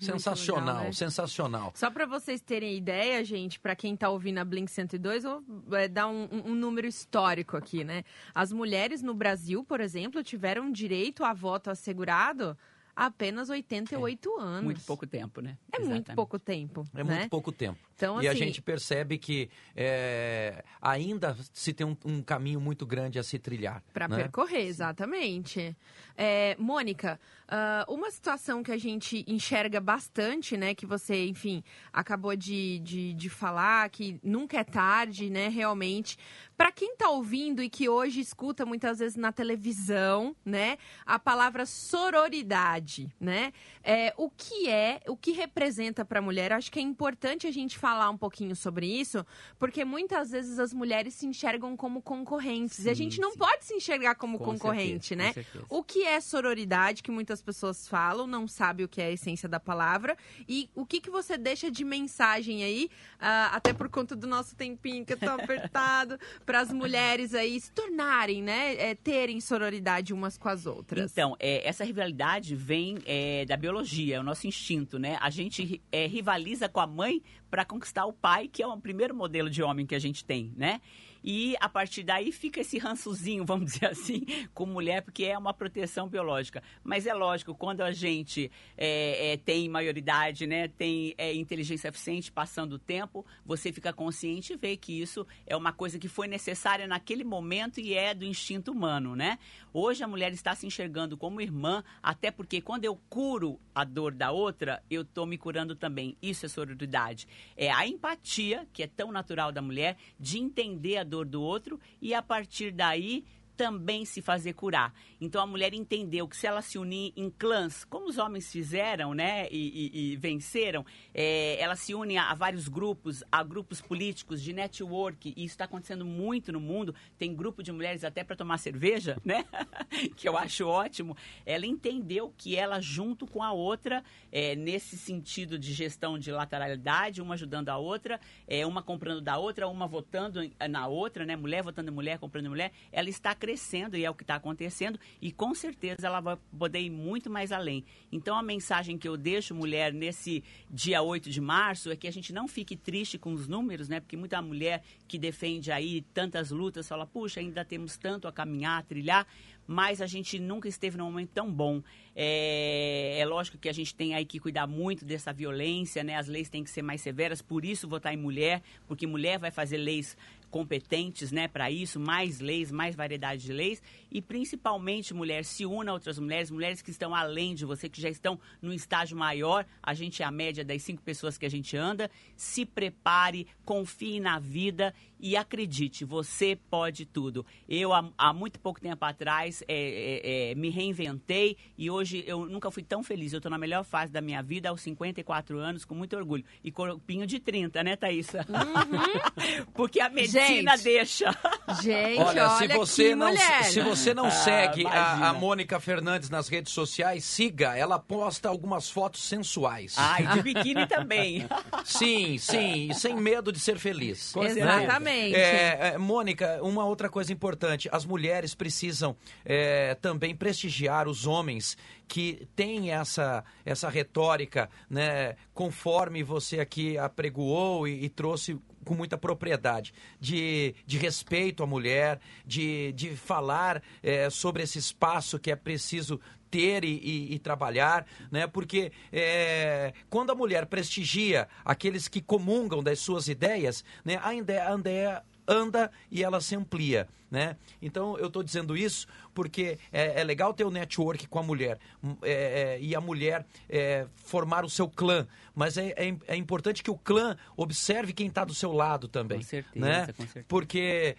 Sensacional, 0.00 0.66
legal, 0.66 0.84
né? 0.84 0.92
sensacional. 0.92 1.72
Só 1.74 1.90
para 1.90 2.06
vocês 2.06 2.40
terem 2.40 2.76
ideia, 2.76 3.24
gente, 3.24 3.60
para 3.60 3.76
quem 3.76 3.94
está 3.94 4.08
ouvindo 4.08 4.38
a 4.38 4.44
Blink 4.44 4.70
102, 4.70 5.24
eu 5.24 5.42
vou 5.46 5.78
é, 5.78 5.88
dar 5.88 6.08
um, 6.08 6.28
um, 6.46 6.54
número 6.54 6.86
histórico 6.86 7.56
aqui, 7.56 7.84
né? 7.84 8.02
As 8.34 8.52
mulheres 8.52 9.02
no 9.02 9.14
Brasil, 9.14 9.62
por 9.62 9.80
exemplo, 9.80 10.22
tiveram 10.22 10.72
direito 10.72 11.22
a 11.22 11.32
voto 11.34 11.70
assegurado 11.70 12.56
apenas 12.94 13.48
88 13.48 14.28
é, 14.28 14.42
anos. 14.42 14.64
Muito 14.64 14.80
pouco 14.82 15.06
tempo, 15.06 15.40
né? 15.40 15.56
É 15.72 15.76
Exatamente. 15.76 16.06
muito 16.06 16.14
pouco 16.14 16.38
tempo. 16.38 16.86
É 16.94 17.04
né? 17.04 17.16
muito 17.16 17.30
pouco 17.30 17.52
tempo. 17.52 17.78
Então, 17.94 18.22
e 18.22 18.28
assim, 18.28 18.42
a 18.42 18.44
gente 18.46 18.62
percebe 18.62 19.18
que 19.18 19.50
é, 19.76 20.64
ainda 20.80 21.36
se 21.52 21.72
tem 21.72 21.86
um, 21.86 21.96
um, 22.04 22.22
caminho 22.22 22.60
muito 22.60 22.86
grande 22.86 23.18
a 23.18 23.22
se 23.22 23.38
trilhar. 23.38 23.82
Para 23.92 24.08
né? 24.08 24.16
percorrer, 24.16 24.66
exatamente. 24.66 25.76
É, 26.22 26.54
Mônica, 26.58 27.18
uh, 27.48 27.90
uma 27.90 28.10
situação 28.10 28.62
que 28.62 28.70
a 28.70 28.76
gente 28.76 29.24
enxerga 29.26 29.80
bastante, 29.80 30.54
né? 30.54 30.74
Que 30.74 30.84
você, 30.84 31.24
enfim, 31.24 31.64
acabou 31.90 32.36
de, 32.36 32.78
de, 32.80 33.14
de 33.14 33.30
falar, 33.30 33.88
que 33.88 34.20
nunca 34.22 34.58
é 34.58 34.64
tarde, 34.64 35.30
né? 35.30 35.48
Realmente. 35.48 36.18
Para 36.58 36.70
quem 36.70 36.92
está 36.92 37.08
ouvindo 37.08 37.62
e 37.62 37.70
que 37.70 37.88
hoje 37.88 38.20
escuta 38.20 38.66
muitas 38.66 38.98
vezes 38.98 39.16
na 39.16 39.32
televisão, 39.32 40.36
né? 40.44 40.76
A 41.06 41.18
palavra 41.18 41.64
sororidade, 41.64 43.10
né? 43.18 43.50
É, 43.82 44.12
o 44.18 44.28
que 44.28 44.68
é, 44.68 45.00
o 45.08 45.16
que 45.16 45.32
representa 45.32 46.04
para 46.04 46.18
a 46.18 46.22
mulher? 46.22 46.52
Acho 46.52 46.70
que 46.70 46.78
é 46.78 46.82
importante 46.82 47.46
a 47.46 47.50
gente 47.50 47.78
falar 47.78 48.10
um 48.10 48.18
pouquinho 48.18 48.54
sobre 48.54 48.86
isso, 48.86 49.24
porque 49.58 49.86
muitas 49.86 50.32
vezes 50.32 50.58
as 50.58 50.74
mulheres 50.74 51.14
se 51.14 51.24
enxergam 51.24 51.74
como 51.78 52.02
concorrentes. 52.02 52.76
Sim, 52.76 52.88
e 52.88 52.90
a 52.90 52.94
gente 52.94 53.18
não 53.22 53.32
sim. 53.32 53.38
pode 53.38 53.64
se 53.64 53.72
enxergar 53.72 54.16
como 54.16 54.36
com 54.36 54.44
concorrente, 54.44 55.16
certeza, 55.16 55.38
né? 55.38 55.64
O 55.70 55.82
que 55.82 56.02
é 56.02 56.09
sororidade, 56.18 57.02
que 57.02 57.10
muitas 57.10 57.42
pessoas 57.42 57.86
falam, 57.86 58.26
não 58.26 58.48
sabe 58.48 58.82
o 58.82 58.88
que 58.88 59.02
é 59.02 59.06
a 59.06 59.10
essência 59.10 59.46
da 59.46 59.60
palavra. 59.60 60.16
E 60.48 60.70
o 60.74 60.86
que, 60.86 60.98
que 60.98 61.10
você 61.10 61.36
deixa 61.36 61.70
de 61.70 61.84
mensagem 61.84 62.64
aí, 62.64 62.90
uh, 63.16 63.52
até 63.52 63.74
por 63.74 63.90
conta 63.90 64.16
do 64.16 64.26
nosso 64.26 64.56
tempinho 64.56 65.04
que 65.04 65.12
é 65.12 65.16
tão 65.16 65.34
apertado, 65.38 66.18
para 66.46 66.60
as 66.60 66.72
mulheres 66.72 67.34
aí 67.34 67.60
se 67.60 67.70
tornarem, 67.70 68.42
né? 68.42 68.76
É, 68.76 68.94
terem 68.94 69.40
sororidade 69.40 70.14
umas 70.14 70.38
com 70.38 70.48
as 70.48 70.64
outras. 70.64 71.12
Então, 71.12 71.36
é, 71.38 71.68
essa 71.68 71.84
rivalidade 71.84 72.56
vem 72.56 72.98
é, 73.04 73.44
da 73.44 73.56
biologia, 73.56 74.16
é 74.16 74.20
o 74.20 74.22
nosso 74.22 74.46
instinto, 74.46 74.98
né? 74.98 75.18
A 75.20 75.28
gente 75.28 75.82
é, 75.92 76.06
rivaliza 76.06 76.68
com 76.68 76.80
a 76.80 76.86
mãe 76.86 77.22
para 77.50 77.64
conquistar 77.64 78.06
o 78.06 78.12
pai, 78.12 78.48
que 78.48 78.62
é 78.62 78.66
o 78.66 78.80
primeiro 78.80 79.14
modelo 79.14 79.50
de 79.50 79.62
homem 79.62 79.84
que 79.84 79.94
a 79.94 79.98
gente 79.98 80.24
tem, 80.24 80.52
né? 80.56 80.80
E 81.22 81.54
a 81.60 81.68
partir 81.68 82.02
daí 82.02 82.32
fica 82.32 82.60
esse 82.60 82.78
rançozinho, 82.78 83.44
vamos 83.46 83.72
dizer 83.72 83.86
assim, 83.86 84.24
com 84.54 84.66
mulher, 84.66 85.02
porque 85.02 85.24
é 85.24 85.36
uma 85.36 85.52
proteção 85.52 86.08
biológica. 86.08 86.62
Mas 86.82 87.06
é 87.06 87.14
lógico, 87.14 87.54
quando 87.54 87.82
a 87.82 87.92
gente 87.92 88.50
é, 88.76 89.32
é, 89.32 89.36
tem 89.36 89.68
maioridade, 89.68 90.46
né, 90.46 90.68
tem 90.68 91.14
é, 91.18 91.34
inteligência 91.34 91.88
eficiente 91.88 92.32
passando 92.32 92.74
o 92.74 92.78
tempo, 92.78 93.24
você 93.44 93.72
fica 93.72 93.92
consciente 93.92 94.52
e 94.52 94.56
vê 94.56 94.76
que 94.76 95.00
isso 95.00 95.26
é 95.46 95.56
uma 95.56 95.72
coisa 95.72 95.98
que 95.98 96.08
foi 96.08 96.26
necessária 96.26 96.86
naquele 96.86 97.24
momento 97.24 97.80
e 97.80 97.94
é 97.94 98.14
do 98.14 98.24
instinto 98.24 98.72
humano, 98.72 99.14
né? 99.14 99.38
Hoje 99.72 100.02
a 100.02 100.08
mulher 100.08 100.32
está 100.32 100.54
se 100.54 100.66
enxergando 100.66 101.16
como 101.16 101.40
irmã, 101.40 101.84
até 102.02 102.30
porque 102.30 102.60
quando 102.60 102.84
eu 102.84 102.96
curo 103.08 103.60
a 103.74 103.84
dor 103.84 104.12
da 104.12 104.32
outra, 104.32 104.82
eu 104.90 105.02
estou 105.02 105.26
me 105.26 105.38
curando 105.38 105.76
também. 105.76 106.16
Isso 106.20 106.44
é 106.44 106.48
sororidade. 106.48 107.28
É 107.56 107.70
a 107.70 107.86
empatia, 107.86 108.66
que 108.72 108.82
é 108.82 108.86
tão 108.86 109.12
natural 109.12 109.52
da 109.52 109.62
mulher, 109.62 109.96
de 110.18 110.38
entender 110.38 110.96
a 110.96 111.04
do 111.10 111.42
outro 111.42 111.78
e 112.00 112.14
a 112.14 112.22
partir 112.22 112.70
daí 112.70 113.24
também 113.60 114.06
se 114.06 114.22
fazer 114.22 114.54
curar. 114.54 114.90
Então 115.20 115.42
a 115.42 115.46
mulher 115.46 115.74
entendeu 115.74 116.26
que 116.26 116.34
se 116.34 116.46
ela 116.46 116.62
se 116.62 116.78
unir 116.78 117.12
em 117.14 117.28
clãs, 117.28 117.84
como 117.84 118.08
os 118.08 118.16
homens 118.16 118.50
fizeram, 118.50 119.12
né, 119.12 119.48
e, 119.50 119.90
e, 119.92 120.12
e 120.12 120.16
venceram, 120.16 120.82
é, 121.12 121.60
ela 121.60 121.76
se 121.76 121.94
une 121.94 122.16
a, 122.16 122.30
a, 122.30 122.34
vários 122.34 122.68
grupos, 122.68 123.22
a 123.30 123.42
grupos 123.42 123.82
políticos 123.82 124.42
de 124.42 124.54
network, 124.54 125.34
e 125.36 125.44
isso 125.44 125.52
está 125.52 125.66
acontecendo 125.66 126.06
muito 126.06 126.50
no 126.50 126.58
mundo. 126.58 126.94
Tem 127.18 127.34
grupo 127.34 127.62
de 127.62 127.70
mulheres 127.70 128.02
até 128.02 128.24
para 128.24 128.34
tomar 128.34 128.56
cerveja, 128.56 129.18
né, 129.22 129.44
que 130.16 130.26
eu 130.26 130.38
acho 130.38 130.66
ótimo. 130.66 131.14
Ela 131.44 131.66
entendeu 131.66 132.32
que 132.38 132.56
ela 132.56 132.80
junto 132.80 133.26
com 133.26 133.42
a 133.42 133.52
outra, 133.52 134.02
é, 134.32 134.56
nesse 134.56 134.96
sentido 134.96 135.58
de 135.58 135.74
gestão 135.74 136.18
de 136.18 136.32
lateralidade, 136.32 137.20
uma 137.20 137.34
ajudando 137.34 137.68
a 137.68 137.76
outra, 137.76 138.18
é, 138.48 138.64
uma 138.64 138.82
comprando 138.82 139.20
da 139.20 139.36
outra, 139.36 139.68
uma 139.68 139.86
votando 139.86 140.50
na 140.70 140.86
outra, 140.86 141.26
né, 141.26 141.36
mulher 141.36 141.62
votando 141.62 141.92
mulher, 141.92 142.18
comprando 142.18 142.48
mulher, 142.48 142.72
ela 142.90 143.10
está 143.10 143.34
crescendo 143.34 143.49
crescendo 143.50 143.96
e 143.96 144.04
é 144.04 144.10
o 144.10 144.14
que 144.14 144.22
está 144.22 144.36
acontecendo 144.36 144.98
e 145.20 145.32
com 145.32 145.54
certeza 145.54 146.06
ela 146.06 146.20
vai 146.20 146.38
poder 146.56 146.80
ir 146.80 146.90
muito 146.90 147.28
mais 147.28 147.50
além. 147.50 147.84
Então 148.12 148.36
a 148.36 148.42
mensagem 148.42 148.96
que 148.96 149.08
eu 149.08 149.16
deixo, 149.16 149.54
mulher, 149.54 149.92
nesse 149.92 150.44
dia 150.70 151.02
8 151.02 151.28
de 151.28 151.40
março 151.40 151.90
é 151.90 151.96
que 151.96 152.06
a 152.06 152.12
gente 152.12 152.32
não 152.32 152.46
fique 152.46 152.76
triste 152.76 153.18
com 153.18 153.32
os 153.32 153.48
números, 153.48 153.88
né? 153.88 153.98
Porque 153.98 154.16
muita 154.16 154.40
mulher 154.40 154.82
que 155.08 155.18
defende 155.18 155.72
aí 155.72 156.02
tantas 156.14 156.50
lutas 156.50 156.86
fala, 156.86 157.06
puxa, 157.06 157.40
ainda 157.40 157.64
temos 157.64 157.96
tanto 157.96 158.28
a 158.28 158.32
caminhar, 158.32 158.78
a 158.78 158.82
trilhar, 158.82 159.26
mas 159.66 160.00
a 160.00 160.06
gente 160.06 160.38
nunca 160.38 160.68
esteve 160.68 160.96
num 160.96 161.04
momento 161.04 161.30
tão 161.30 161.50
bom. 161.50 161.82
É, 162.14 163.18
é, 163.18 163.24
lógico 163.24 163.56
que 163.56 163.68
a 163.68 163.72
gente 163.72 163.94
tem 163.94 164.14
aí 164.14 164.24
que 164.24 164.38
cuidar 164.38 164.66
muito 164.66 165.04
dessa 165.04 165.32
violência, 165.32 166.02
né? 166.04 166.16
As 166.16 166.28
leis 166.28 166.48
têm 166.48 166.62
que 166.62 166.70
ser 166.70 166.82
mais 166.82 167.00
severas, 167.00 167.40
por 167.40 167.64
isso 167.64 167.88
votar 167.88 168.12
em 168.12 168.16
mulher, 168.16 168.62
porque 168.86 169.06
mulher 169.06 169.38
vai 169.38 169.50
fazer 169.50 169.76
leis 169.76 170.16
competentes 170.50 171.30
né, 171.30 171.48
para 171.48 171.70
isso, 171.70 172.00
mais 172.00 172.40
leis, 172.40 172.70
mais 172.70 172.94
variedade 172.94 173.42
de 173.42 173.52
leis 173.52 173.82
e 174.10 174.20
principalmente 174.20 175.14
mulher, 175.14 175.44
se 175.44 175.64
una 175.64 175.92
a 175.92 175.94
outras 175.94 176.18
mulheres, 176.18 176.50
mulheres 176.50 176.82
que 176.82 176.90
estão 176.90 177.14
além 177.14 177.54
de 177.54 177.64
você, 177.64 177.88
que 177.88 178.00
já 178.00 178.08
estão 178.08 178.38
num 178.60 178.72
estágio 178.72 179.16
maior, 179.16 179.64
a 179.82 179.94
gente 179.94 180.22
é 180.22 180.26
a 180.26 180.30
média 180.30 180.64
das 180.64 180.82
cinco 180.82 181.02
pessoas 181.02 181.38
que 181.38 181.46
a 181.46 181.50
gente 181.50 181.76
anda, 181.76 182.10
se 182.36 182.66
prepare, 182.66 183.46
confie 183.64 184.18
na 184.18 184.38
vida 184.38 184.92
e 185.22 185.36
acredite, 185.36 186.04
você 186.04 186.58
pode 186.70 187.04
tudo. 187.04 187.44
Eu, 187.68 187.92
há, 187.92 188.10
há 188.16 188.32
muito 188.32 188.58
pouco 188.58 188.80
tempo 188.80 189.04
atrás, 189.04 189.62
é, 189.68 189.74
é, 189.74 190.50
é, 190.50 190.54
me 190.54 190.70
reinventei 190.70 191.56
e 191.76 191.90
hoje 191.90 192.24
eu 192.26 192.46
nunca 192.46 192.70
fui 192.70 192.82
tão 192.82 193.02
feliz. 193.02 193.32
Eu 193.32 193.38
estou 193.38 193.50
na 193.50 193.58
melhor 193.58 193.84
fase 193.84 194.10
da 194.10 194.20
minha 194.20 194.42
vida, 194.42 194.70
aos 194.70 194.80
54 194.80 195.58
anos, 195.58 195.84
com 195.84 195.94
muito 195.94 196.16
orgulho. 196.16 196.44
E 196.64 196.72
corpinho 196.72 197.26
de 197.26 197.38
30, 197.38 197.84
né, 197.84 197.96
Thaís? 197.96 198.32
Uhum. 198.32 199.70
Porque 199.74 200.00
a 200.00 200.08
gente, 200.46 200.82
deixa. 200.82 201.36
Gente, 201.82 202.20
olha, 202.20 202.48
olha 202.48 202.58
se 202.58 202.68
você 202.68 203.14
não 203.14 203.28
mulher. 203.28 203.64
se 203.64 203.80
você 203.80 204.14
não 204.14 204.26
ah, 204.26 204.30
segue 204.30 204.86
a, 204.86 205.28
a, 205.28 205.32
Mônica 205.32 205.78
Fernandes 205.80 206.30
nas 206.30 206.48
redes 206.48 206.72
sociais, 206.72 207.24
siga. 207.24 207.76
Ela 207.76 207.98
posta 207.98 208.48
algumas 208.48 208.90
fotos 208.90 209.22
sensuais. 209.22 209.94
Ah, 209.96 210.20
e 210.20 210.26
de 210.28 210.42
biquíni 210.54 210.86
também. 210.86 211.46
Sim, 211.84 212.38
sim, 212.38 212.92
sem 212.94 213.14
medo 213.14 213.52
de 213.52 213.60
ser 213.60 213.78
feliz. 213.78 214.34
Exatamente. 214.36 214.90
Exatamente. 214.90 215.36
É, 215.36 215.92
é, 215.94 215.98
Mônica, 215.98 216.58
uma 216.62 216.84
outra 216.84 217.08
coisa 217.08 217.32
importante: 217.32 217.88
as 217.92 218.04
mulheres 218.04 218.54
precisam 218.54 219.16
é, 219.44 219.94
também 219.96 220.34
prestigiar 220.34 221.08
os 221.08 221.26
homens 221.26 221.76
que 222.06 222.48
têm 222.56 222.90
essa, 222.90 223.44
essa 223.64 223.88
retórica, 223.88 224.68
né, 224.88 225.36
conforme 225.54 226.24
você 226.24 226.58
aqui 226.58 226.98
apregoou 226.98 227.86
e, 227.86 228.04
e 228.04 228.08
trouxe 228.08 228.58
com 228.84 228.94
muita 228.94 229.18
propriedade, 229.18 229.92
de, 230.18 230.74
de 230.86 230.98
respeito 230.98 231.62
à 231.62 231.66
mulher, 231.66 232.20
de, 232.46 232.92
de 232.92 233.16
falar 233.16 233.82
é, 234.02 234.30
sobre 234.30 234.62
esse 234.62 234.78
espaço 234.78 235.38
que 235.38 235.50
é 235.50 235.56
preciso 235.56 236.20
ter 236.50 236.84
e, 236.84 236.98
e, 236.98 237.34
e, 237.34 237.38
trabalhar, 237.38 238.04
né? 238.30 238.46
Porque 238.46 238.90
é, 239.12 239.92
quando 240.08 240.30
a 240.30 240.34
mulher 240.34 240.66
prestigia 240.66 241.46
aqueles 241.64 242.08
que 242.08 242.20
comungam 242.20 242.82
das 242.82 242.98
suas 242.98 243.28
ideias, 243.28 243.84
né? 244.04 244.18
A 244.22 244.30
a 244.30 244.34
ideia 244.34 245.22
anda 245.46 245.90
e 246.10 246.22
ela 246.22 246.40
se 246.40 246.54
amplia. 246.54 247.08
Né? 247.30 247.56
Então 247.80 248.18
eu 248.18 248.26
estou 248.26 248.42
dizendo 248.42 248.76
isso 248.76 249.06
porque 249.32 249.78
é, 249.92 250.20
é, 250.20 250.24
legal 250.24 250.52
ter 250.52 250.64
o 250.64 250.70
network 250.70 251.28
com 251.28 251.38
a 251.38 251.42
mulher 251.42 251.78
hum, 252.02 252.16
é, 252.22 252.32
é, 252.32 252.80
e 252.80 252.94
a 252.94 253.00
mulher 253.00 253.46
é, 253.68 254.06
formar 254.16 254.64
o 254.64 254.70
seu 254.70 254.88
clã, 254.88 255.26
mas 255.54 255.76
é, 255.76 255.94
é, 255.96 256.16
é 256.26 256.36
importante 256.36 256.82
que 256.82 256.90
o 256.90 256.98
clã 256.98 257.36
observe 257.56 258.12
quem 258.12 258.26
está 258.26 258.44
do 258.44 258.52
seu 258.52 258.72
lado 258.72 259.06
também. 259.06 259.38
Com 259.38 259.44
certeza, 259.44 259.86
né? 259.86 260.06
com 260.08 260.24
certeza. 260.24 260.46
Porque 260.48 261.16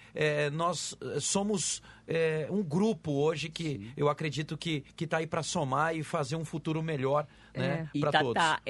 nós 0.54 0.98
somos 1.20 1.82
um 2.50 2.62
grupo 2.62 3.12
hoje 3.12 3.50
que 3.50 3.78
Sim. 3.78 3.92
eu 3.96 4.10
acredito 4.10 4.58
que 4.58 4.84
está 5.00 5.18
aí 5.18 5.28
para 5.28 5.44
somar 5.44 5.96
e 5.96 6.04
fazer 6.04 6.36
um 6.36 6.44
futuro 6.44 6.84
melhor 6.84 7.26
né, 7.56 7.90
para 8.00 8.12
tá, 8.12 8.20
todos. 8.20 8.34
Tá, 8.34 8.62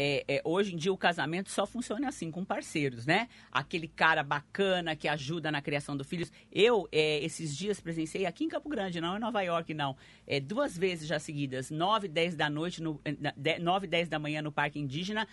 hoje 0.43 0.73
em 0.73 0.77
dia 0.77 0.93
o 0.93 0.97
casamento 0.97 1.49
só 1.49 1.65
funciona 1.65 2.09
assim, 2.09 2.29
com 2.29 2.43
parceiros, 2.43 3.05
né? 3.05 3.27
Aquele 3.51 3.87
cara 3.87 4.23
bacana 4.23 4.95
que 4.95 5.07
ajuda 5.07 5.51
na 5.51 5.61
criação 5.61 5.95
dos 5.97 6.07
filhos. 6.07 6.31
Eu, 6.51 6.87
esses 7.31 7.55
dias 7.55 7.79
presenciei 7.79 8.25
aqui 8.25 8.43
em 8.43 8.49
Campo 8.49 8.69
Grande, 8.69 8.99
não 8.99 9.15
em 9.15 9.19
Nova 9.19 9.41
York, 9.41 9.73
não. 9.73 9.95
É, 10.27 10.39
duas 10.39 10.77
vezes 10.77 11.07
já 11.07 11.17
seguidas, 11.17 11.71
9 11.71 12.07
e 12.07 12.09
10 12.09 12.35
da 12.35 12.49
noite, 12.49 12.83
no, 12.83 12.99
9 13.59 13.85
e 13.85 13.89
10 13.89 14.09
da 14.09 14.19
manhã 14.19 14.41
no 14.41 14.51
Parque 14.51 14.79
Indígena, 14.79 15.27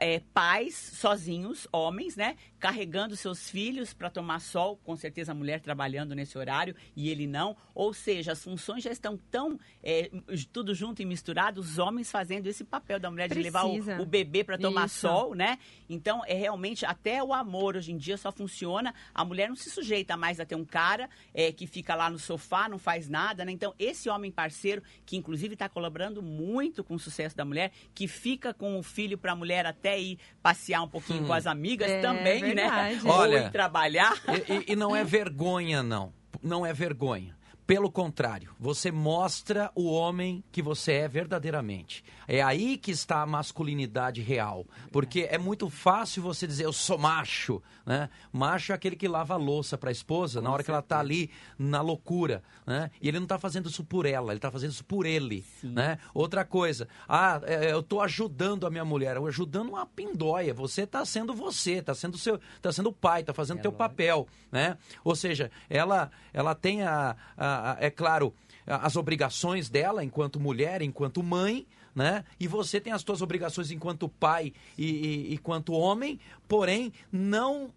é, 0.00 0.20
pais 0.32 0.74
sozinhos, 0.74 1.68
homens, 1.72 2.16
né, 2.16 2.36
carregando 2.58 3.16
seus 3.16 3.50
filhos 3.50 3.92
para 3.92 4.08
tomar 4.08 4.40
sol, 4.40 4.78
com 4.84 4.96
certeza 4.96 5.32
a 5.32 5.34
mulher 5.34 5.60
trabalhando 5.60 6.14
nesse 6.14 6.38
horário 6.38 6.74
e 6.96 7.10
ele 7.10 7.26
não. 7.26 7.56
Ou 7.74 7.92
seja, 7.92 8.32
as 8.32 8.42
funções 8.42 8.82
já 8.82 8.90
estão 8.90 9.16
tão 9.30 9.58
é, 9.82 10.10
tudo 10.52 10.74
junto 10.74 11.02
e 11.02 11.04
misturado, 11.04 11.60
os 11.60 11.78
homens 11.78 12.10
fazendo 12.10 12.46
esse 12.46 12.64
papel 12.64 12.98
da 12.98 13.10
mulher 13.10 13.28
Precisa. 13.28 13.50
de 13.50 13.84
levar 13.84 13.98
o, 13.98 14.02
o 14.02 14.06
bebê 14.06 14.42
para 14.42 14.56
tomar 14.56 14.86
Isso. 14.86 15.00
sol, 15.00 15.34
né? 15.34 15.58
Então, 15.90 16.22
é 16.26 16.34
realmente 16.34 16.86
até 16.86 17.22
o 17.22 17.34
amor 17.34 17.76
hoje 17.76 17.92
em 17.92 17.98
dia 17.98 18.16
só 18.16 18.32
funciona. 18.32 18.94
A 19.14 19.24
mulher 19.24 19.48
não 19.48 19.56
se 19.56 19.68
sujeita 19.68 20.16
mais 20.16 20.40
a 20.40 20.46
ter 20.46 20.54
um 20.54 20.64
cara 20.64 21.10
é, 21.34 21.52
que 21.52 21.66
fica 21.66 21.94
lá 21.94 22.08
no 22.08 22.18
sofá, 22.18 22.68
não 22.68 22.78
faz 22.78 23.08
nada, 23.10 23.44
né? 23.44 23.52
Então, 23.52 23.74
esse 23.78 24.08
homem 24.08 24.30
parceiro, 24.30 24.82
que 25.04 25.16
inclusive 25.16 25.52
está 25.52 25.68
colaborando 25.68 26.22
muito 26.22 26.82
com 26.82 26.94
o 26.94 26.98
sucesso 26.98 27.36
da 27.36 27.44
mulher, 27.44 27.72
que 27.94 28.08
fica 28.08 28.54
com 28.54 28.78
o 28.78 28.82
filho 28.82 29.18
para 29.18 29.32
a 29.32 29.36
mulher 29.36 29.66
até 29.66 29.83
até 29.84 30.00
ir 30.00 30.18
passear 30.42 30.82
um 30.82 30.88
pouquinho 30.88 31.24
hum. 31.24 31.26
com 31.26 31.32
as 31.34 31.46
amigas 31.46 31.90
é, 31.90 32.00
também, 32.00 32.40
né? 32.40 32.54
verdade. 32.54 33.04
né? 33.04 33.10
Olha, 33.10 33.40
Ou 33.40 33.46
ir 33.46 33.50
trabalhar. 33.50 34.14
E, 34.48 34.72
e 34.72 34.76
não 34.76 34.96
é 34.96 35.04
vergonha, 35.04 35.82
não. 35.82 36.12
Não 36.42 36.64
é 36.64 36.72
vergonha. 36.72 37.36
Pelo 37.66 37.90
contrário, 37.90 38.54
você 38.60 38.92
mostra 38.92 39.70
o 39.74 39.90
homem 39.90 40.44
que 40.52 40.60
você 40.60 40.92
é 40.92 41.08
verdadeiramente. 41.08 42.04
É 42.28 42.42
aí 42.42 42.76
que 42.76 42.90
está 42.90 43.22
a 43.22 43.26
masculinidade 43.26 44.20
real. 44.20 44.66
Porque 44.92 45.26
é 45.30 45.38
muito 45.38 45.70
fácil 45.70 46.22
você 46.22 46.46
dizer, 46.46 46.66
eu 46.66 46.74
sou 46.74 46.98
macho. 46.98 47.62
Né? 47.86 48.10
Macho 48.30 48.72
é 48.72 48.74
aquele 48.74 48.96
que 48.96 49.08
lava 49.08 49.32
a 49.32 49.38
louça 49.38 49.78
para 49.78 49.88
a 49.88 49.92
esposa 49.92 50.40
Com 50.40 50.44
na 50.44 50.50
hora 50.50 50.62
certeza. 50.62 50.66
que 50.66 50.70
ela 50.72 50.80
está 50.80 51.00
ali 51.00 51.30
na 51.58 51.80
loucura. 51.80 52.42
Né? 52.66 52.90
E 53.00 53.08
ele 53.08 53.18
não 53.18 53.24
está 53.24 53.38
fazendo 53.38 53.70
isso 53.70 53.82
por 53.82 54.04
ela, 54.04 54.32
ele 54.32 54.38
está 54.38 54.50
fazendo 54.50 54.72
isso 54.72 54.84
por 54.84 55.06
ele. 55.06 55.42
Né? 55.62 55.98
Outra 56.12 56.44
coisa, 56.44 56.86
ah, 57.08 57.40
é, 57.44 57.72
eu 57.72 57.80
estou 57.80 58.02
ajudando 58.02 58.66
a 58.66 58.70
minha 58.70 58.84
mulher. 58.84 59.16
Ajudando 59.16 59.70
uma 59.70 59.86
pindóia. 59.86 60.52
Você 60.52 60.82
está 60.82 61.02
sendo 61.06 61.32
você, 61.32 61.76
está 61.76 61.94
sendo 61.94 62.18
seu, 62.18 62.38
tá 62.60 62.70
sendo 62.70 62.90
o 62.90 62.92
pai, 62.92 63.22
está 63.22 63.32
fazendo 63.32 63.60
é 63.60 63.62
teu 63.62 63.70
lógico. 63.70 63.88
papel. 63.88 64.28
Né? 64.52 64.76
Ou 65.02 65.16
seja, 65.16 65.50
ela, 65.70 66.10
ela 66.32 66.54
tem 66.54 66.82
a, 66.82 67.16
a 67.36 67.53
é 67.80 67.90
claro, 67.90 68.34
as 68.66 68.96
obrigações 68.96 69.68
dela 69.68 70.02
enquanto 70.04 70.40
mulher, 70.40 70.82
enquanto 70.82 71.22
mãe, 71.22 71.66
né? 71.94 72.24
E 72.40 72.48
você 72.48 72.80
tem 72.80 72.92
as 72.92 73.02
suas 73.02 73.22
obrigações 73.22 73.70
enquanto 73.70 74.08
pai 74.08 74.52
e, 74.76 74.84
e, 74.84 75.34
e 75.34 75.38
quanto 75.38 75.72
homem, 75.72 76.18
porém 76.48 76.92
não 77.12 77.70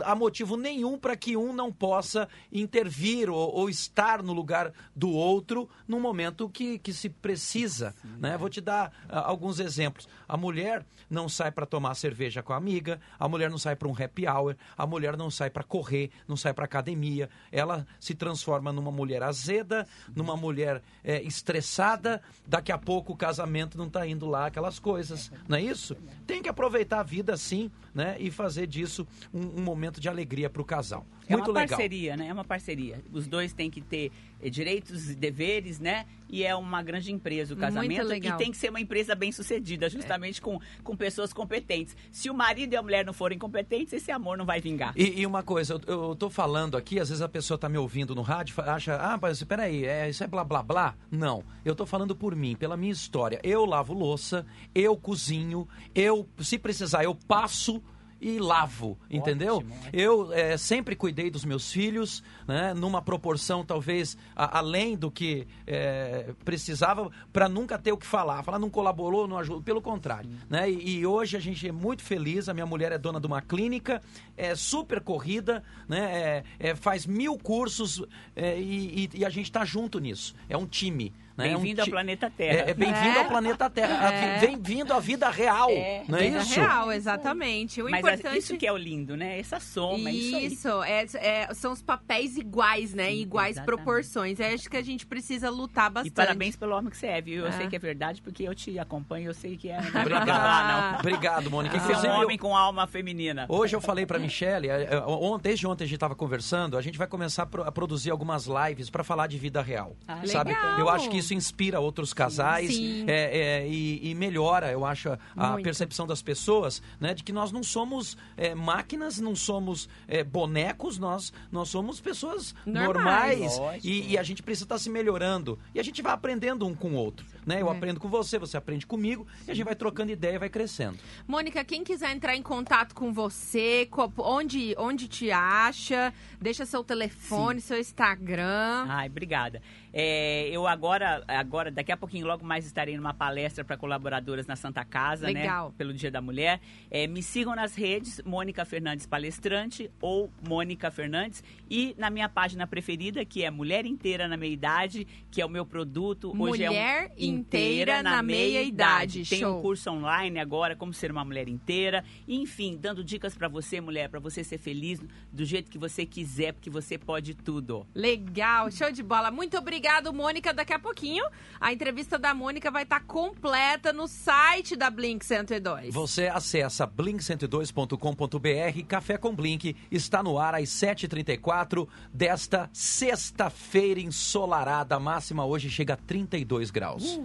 há 0.00 0.14
motivo 0.14 0.56
nenhum 0.56 0.98
para 0.98 1.16
que 1.16 1.36
um 1.36 1.52
não 1.52 1.72
possa 1.72 2.28
intervir 2.52 3.30
ou, 3.30 3.54
ou, 3.54 3.68
estar 3.68 4.22
no 4.22 4.32
lugar 4.32 4.72
do 4.94 5.10
outro 5.10 5.68
no 5.86 6.00
momento 6.00 6.48
que, 6.48 6.78
que 6.78 6.92
se 6.92 7.08
precisa. 7.08 7.94
Sim, 8.00 8.08
né? 8.18 8.34
É. 8.34 8.38
Vou 8.38 8.48
te 8.48 8.60
dar 8.60 8.88
uh, 8.88 9.18
alguns 9.24 9.60
exemplos. 9.60 10.08
A 10.28 10.36
mulher 10.36 10.84
não 11.08 11.28
sai 11.28 11.50
para 11.50 11.66
tomar 11.66 11.94
cerveja 11.94 12.42
com 12.42 12.52
a 12.52 12.56
amiga, 12.56 13.00
a 13.18 13.28
mulher 13.28 13.50
não 13.50 13.58
sai 13.58 13.76
para 13.76 13.88
um 13.88 13.92
happy 13.92 14.26
hour, 14.26 14.56
a 14.76 14.86
mulher 14.86 15.16
não 15.16 15.30
sai 15.30 15.50
para 15.50 15.62
correr, 15.62 16.10
não 16.26 16.36
sai 16.36 16.52
para 16.52 16.64
academia. 16.64 17.28
Ela 17.50 17.86
se 17.98 18.14
transforma 18.14 18.72
numa 18.72 18.90
mulher 18.90 19.22
azeda, 19.22 19.86
numa 20.14 20.36
mulher 20.36 20.82
é, 21.02 21.22
estressada. 21.22 22.22
Daqui 22.46 22.72
a 22.72 22.78
pouco 22.78 23.12
o 23.12 23.16
casamento 23.16 23.78
não 23.78 23.86
está 23.86 24.06
indo 24.06 24.26
lá, 24.26 24.46
aquelas 24.46 24.78
coisas. 24.78 25.30
Não 25.48 25.56
é 25.56 25.62
isso? 25.62 25.96
Tem 26.26 26.42
que 26.42 26.48
aproveitar 26.48 27.00
a 27.00 27.02
vida 27.02 27.36
sim 27.36 27.70
né? 27.94 28.16
e 28.18 28.30
fazer 28.30 28.66
disso 28.66 29.06
um, 29.32 29.60
um 29.60 29.62
momento 29.62 29.77
de 30.00 30.08
alegria 30.08 30.50
para 30.50 30.62
o 30.62 30.64
casal. 30.64 31.06
É 31.28 31.36
Muito 31.36 31.50
uma 31.50 31.60
legal. 31.60 31.76
parceria, 31.76 32.16
né? 32.16 32.28
É 32.28 32.32
uma 32.32 32.44
parceria. 32.44 33.02
Os 33.12 33.26
dois 33.26 33.52
têm 33.52 33.70
que 33.70 33.82
ter 33.82 34.10
eh, 34.40 34.48
direitos 34.48 35.10
e 35.10 35.14
deveres, 35.14 35.78
né? 35.78 36.06
E 36.28 36.42
é 36.44 36.54
uma 36.54 36.82
grande 36.82 37.12
empresa 37.12 37.54
o 37.54 37.56
casamento 37.56 38.12
e 38.12 38.32
tem 38.36 38.50
que 38.50 38.56
ser 38.56 38.70
uma 38.70 38.80
empresa 38.80 39.14
bem 39.14 39.30
sucedida, 39.30 39.88
justamente 39.88 40.40
é. 40.40 40.42
com, 40.42 40.58
com 40.82 40.96
pessoas 40.96 41.32
competentes. 41.32 41.96
Se 42.10 42.30
o 42.30 42.34
marido 42.34 42.72
e 42.72 42.76
a 42.76 42.82
mulher 42.82 43.04
não 43.04 43.12
forem 43.12 43.38
competentes, 43.38 43.92
esse 43.92 44.10
amor 44.10 44.36
não 44.38 44.46
vai 44.46 44.60
vingar. 44.60 44.92
E, 44.96 45.20
e 45.20 45.26
uma 45.26 45.42
coisa, 45.42 45.74
eu, 45.86 46.08
eu 46.08 46.16
tô 46.16 46.30
falando 46.30 46.76
aqui, 46.76 46.98
às 46.98 47.08
vezes 47.08 47.22
a 47.22 47.28
pessoa 47.28 47.58
tá 47.58 47.68
me 47.68 47.78
ouvindo 47.78 48.14
no 48.14 48.22
rádio, 48.22 48.54
acha, 48.62 48.96
ah, 48.96 49.18
mas 49.20 49.42
peraí, 49.42 49.84
é, 49.84 50.08
isso 50.08 50.24
é 50.24 50.26
blá 50.26 50.44
blá 50.44 50.62
blá? 50.62 50.94
Não, 51.10 51.44
eu 51.64 51.74
tô 51.74 51.84
falando 51.84 52.16
por 52.16 52.34
mim, 52.34 52.56
pela 52.56 52.76
minha 52.76 52.92
história. 52.92 53.40
Eu 53.42 53.64
lavo 53.64 53.92
louça, 53.92 54.46
eu 54.74 54.96
cozinho, 54.96 55.68
eu, 55.94 56.28
se 56.38 56.58
precisar, 56.58 57.04
eu 57.04 57.14
passo 57.14 57.82
e 58.20 58.38
lavo, 58.38 58.98
entendeu? 59.08 59.56
Ótimo, 59.56 59.74
Eu 59.92 60.32
é, 60.32 60.56
sempre 60.56 60.96
cuidei 60.96 61.30
dos 61.30 61.44
meus 61.44 61.70
filhos, 61.70 62.22
né, 62.46 62.74
numa 62.74 63.00
proporção 63.00 63.64
talvez 63.64 64.16
a, 64.34 64.58
além 64.58 64.96
do 64.96 65.10
que 65.10 65.46
é, 65.66 66.32
precisava, 66.44 67.10
para 67.32 67.48
nunca 67.48 67.78
ter 67.78 67.92
o 67.92 67.96
que 67.96 68.06
falar. 68.06 68.42
Falar 68.42 68.58
não 68.58 68.70
colaborou, 68.70 69.28
não 69.28 69.38
ajudou, 69.38 69.62
pelo 69.62 69.80
contrário. 69.80 70.30
Né? 70.48 70.70
E, 70.70 70.98
e, 70.98 71.06
hoje 71.06 71.36
a 71.36 71.40
gente 71.40 71.66
é 71.68 71.72
muito 71.72 72.02
feliz, 72.02 72.48
a 72.48 72.54
minha 72.54 72.66
mulher 72.66 72.90
é 72.92 72.98
dona 72.98 73.20
de 73.20 73.26
uma 73.26 73.40
clínica, 73.40 74.02
é 74.36 74.54
super 74.54 75.00
corrida, 75.00 75.62
né, 75.88 76.44
é, 76.58 76.70
é 76.70 76.74
faz 76.74 77.06
mil 77.06 77.38
cursos 77.38 78.02
é, 78.34 78.58
e, 78.58 79.04
e, 79.14 79.18
e 79.18 79.24
a 79.24 79.30
gente 79.30 79.46
está 79.46 79.64
junto 79.64 79.98
nisso. 79.98 80.34
É 80.48 80.56
um 80.56 80.66
time. 80.66 81.14
Né? 81.38 81.50
Bem-vindo 81.50 81.80
é 81.80 81.84
um 81.84 81.86
ao 81.86 81.90
planeta 81.92 82.30
Terra. 82.36 82.58
É, 82.58 82.70
é 82.70 82.74
bem-vindo 82.74 83.16
é. 83.16 83.18
ao 83.18 83.24
planeta 83.26 83.70
Terra. 83.70 84.12
É. 84.12 84.40
Bem-vindo 84.40 84.92
à 84.92 84.98
vida 84.98 85.30
real. 85.30 85.70
É. 85.70 86.02
Não 86.08 86.18
é 86.18 86.22
vida 86.22 86.38
isso? 86.38 86.58
real, 86.58 86.90
exatamente. 86.90 87.80
O 87.80 87.88
Mas 87.88 88.00
importante... 88.00 88.38
isso 88.38 88.56
que 88.56 88.66
é 88.66 88.72
o 88.72 88.76
lindo, 88.76 89.16
né? 89.16 89.38
Essa 89.38 89.60
soma. 89.60 90.10
Isso, 90.10 90.36
isso 90.36 90.82
é, 90.82 91.54
são 91.54 91.72
os 91.72 91.80
papéis 91.80 92.36
iguais, 92.36 92.92
né? 92.92 93.12
Em 93.12 93.20
iguais 93.20 93.56
Exatamente. 93.56 93.76
proporções. 93.76 94.40
É 94.40 94.52
acho 94.52 94.68
que 94.68 94.76
a 94.76 94.82
gente 94.82 95.06
precisa 95.06 95.48
lutar 95.48 95.88
bastante. 95.88 96.12
E 96.12 96.16
parabéns 96.16 96.56
pelo 96.56 96.76
homem 96.76 96.90
que 96.90 96.96
você 96.96 97.06
é, 97.06 97.20
viu? 97.20 97.46
Eu 97.46 97.52
sei 97.52 97.68
que 97.68 97.76
é 97.76 97.78
verdade, 97.78 98.20
porque 98.20 98.42
eu 98.42 98.54
te 98.54 98.76
acompanho, 98.76 99.30
eu 99.30 99.34
sei 99.34 99.56
que 99.56 99.68
é. 99.68 99.78
Obrigado, 99.94 100.30
ah, 100.30 100.90
não. 100.92 100.98
Obrigado 100.98 101.50
Mônica. 101.52 101.78
Você 101.78 102.04
é 102.08 102.12
um 102.12 102.22
homem 102.22 102.36
com 102.36 102.56
alma 102.56 102.88
feminina. 102.88 103.46
Hoje 103.48 103.76
eu 103.76 103.80
falei 103.80 104.04
pra 104.04 104.18
Michelle, 104.18 104.68
ontem, 105.06 105.50
desde 105.50 105.68
ontem 105.68 105.84
a 105.84 105.86
gente 105.86 105.96
estava 105.96 106.16
conversando, 106.16 106.76
a 106.76 106.82
gente 106.82 106.98
vai 106.98 107.06
começar 107.06 107.48
a 107.64 107.70
produzir 107.70 108.10
algumas 108.10 108.46
lives 108.46 108.90
para 108.90 109.04
falar 109.04 109.28
de 109.28 109.38
vida 109.38 109.62
real. 109.62 109.96
Ah, 110.08 110.20
sabe? 110.26 110.52
Legal. 110.52 110.80
Eu 110.80 110.88
acho 110.88 111.08
que 111.08 111.18
isso 111.18 111.27
inspira 111.34 111.78
outros 111.78 112.08
os 112.08 112.14
casais 112.14 112.78
é, 113.06 113.62
é, 113.62 113.68
e, 113.68 114.10
e, 114.10 114.14
melhora, 114.14 114.72
eu 114.72 114.84
acho, 114.84 115.10
a, 115.10 115.18
a 115.36 115.56
percepção 115.56 116.06
das 116.06 116.22
pessoas, 116.22 116.82
né, 116.98 117.14
de 117.14 117.22
que 117.22 117.32
nós 117.32 117.52
não 117.52 117.62
somos 117.62 118.16
é, 118.36 118.54
máquinas, 118.54 119.18
não 119.18 119.36
somos 119.36 119.88
é, 120.06 120.24
bonecos, 120.24 120.98
nós, 120.98 121.32
nós 121.52 121.68
somos 121.68 122.00
pessoas 122.00 122.54
normais, 122.64 123.56
normais. 123.56 123.84
E, 123.84 124.12
e, 124.12 124.18
a 124.18 124.22
gente 124.22 124.42
precisa 124.42 124.64
estar 124.64 124.78
se 124.78 124.90
melhorando. 124.90 125.58
E 125.74 125.80
a 125.80 125.82
gente 125.82 126.00
vai 126.02 126.12
aprendendo 126.12 126.66
um 126.66 126.74
com 126.74 126.92
o 126.92 126.94
outro, 126.94 127.26
né? 127.48 127.62
Eu 127.62 127.68
é. 127.68 127.76
aprendo 127.76 127.98
com 127.98 128.08
você, 128.08 128.38
você 128.38 128.58
aprende 128.58 128.86
comigo 128.86 129.26
e 129.46 129.50
a 129.50 129.54
gente 129.54 129.64
vai 129.64 129.74
trocando 129.74 130.12
ideia 130.12 130.34
e 130.34 130.38
vai 130.38 130.50
crescendo. 130.50 130.98
Mônica, 131.26 131.64
quem 131.64 131.82
quiser 131.82 132.14
entrar 132.14 132.36
em 132.36 132.42
contato 132.42 132.94
com 132.94 133.10
você, 133.10 133.88
onde, 134.18 134.74
onde 134.76 135.08
te 135.08 135.30
acha, 135.30 136.12
deixa 136.38 136.66
seu 136.66 136.84
telefone, 136.84 137.60
Sim. 137.60 137.68
seu 137.68 137.80
Instagram. 137.80 138.84
Ai, 138.86 139.08
obrigada. 139.08 139.62
É, 139.92 140.48
eu 140.50 140.66
agora, 140.66 141.24
agora, 141.26 141.70
daqui 141.70 141.90
a 141.90 141.96
pouquinho, 141.96 142.26
logo 142.26 142.44
mais 142.44 142.66
estarei 142.66 142.96
numa 142.96 143.14
palestra 143.14 143.64
para 143.64 143.76
colaboradoras 143.76 144.46
na 144.46 144.54
Santa 144.54 144.84
Casa, 144.84 145.26
Legal. 145.26 145.68
né? 145.68 145.74
Pelo 145.78 145.94
Dia 145.94 146.10
da 146.10 146.20
Mulher. 146.20 146.60
É, 146.90 147.06
me 147.06 147.22
sigam 147.22 147.54
nas 147.54 147.74
redes, 147.74 148.20
Mônica 148.24 148.64
Fernandes 148.66 149.06
Palestrante 149.06 149.90
ou 150.00 150.30
Mônica 150.46 150.90
Fernandes. 150.90 151.42
E 151.70 151.94
na 151.96 152.10
minha 152.10 152.28
página 152.28 152.66
preferida, 152.66 153.24
que 153.24 153.42
é 153.42 153.50
Mulher 153.50 153.86
Inteira 153.86 154.28
na 154.28 154.36
Meia 154.36 154.52
Idade, 154.52 155.06
que 155.30 155.40
é 155.40 155.46
o 155.46 155.48
meu 155.48 155.64
produto. 155.64 156.34
Hoje 156.38 156.64
é 156.64 156.70
um 156.70 156.74
Mulher 156.74 157.12
Inteira 157.38 158.02
na 158.02 158.22
Meia 158.22 158.62
Idade. 158.62 159.24
Tem 159.24 159.40
Show. 159.40 159.58
um 159.58 159.62
curso 159.62 159.90
online 159.90 160.38
agora, 160.38 160.76
como 160.76 160.92
ser 160.92 161.10
uma 161.10 161.24
mulher 161.24 161.48
inteira. 161.48 162.04
Enfim, 162.26 162.76
dando 162.76 163.04
dicas 163.04 163.34
para 163.34 163.48
você, 163.48 163.80
mulher, 163.80 164.08
para 164.08 164.20
você 164.20 164.42
ser 164.44 164.58
feliz 164.58 165.00
do 165.32 165.44
jeito 165.44 165.70
que 165.70 165.78
você 165.78 166.04
quiser, 166.04 166.52
porque 166.52 166.70
você 166.70 166.98
pode 166.98 167.34
tudo. 167.34 167.86
Legal, 167.94 168.70
show 168.70 168.90
de 168.90 169.02
bola. 169.02 169.30
Muito 169.30 169.56
obrigado, 169.56 170.12
Mônica. 170.12 170.52
Daqui 170.52 170.72
a 170.72 170.78
pouquinho, 170.78 171.24
a 171.60 171.72
entrevista 171.72 172.18
da 172.18 172.34
Mônica 172.34 172.70
vai 172.70 172.82
estar 172.82 173.00
completa 173.00 173.92
no 173.92 174.06
site 174.08 174.76
da 174.76 174.90
Blink 174.90 175.24
102. 175.24 175.94
Você 175.94 176.26
acessa 176.26 176.86
blink102.com.br. 176.86 178.84
Café 178.86 179.16
com 179.16 179.34
Blink 179.34 179.76
está 179.90 180.22
no 180.22 180.38
ar 180.38 180.54
às 180.54 180.68
7h34 180.68 181.88
desta 182.12 182.68
sexta-feira 182.72 184.00
ensolarada. 184.00 184.96
A 184.96 185.00
máxima 185.00 185.44
hoje 185.44 185.70
chega 185.70 185.94
a 185.94 185.96
32 185.96 186.70
graus. 186.70 187.18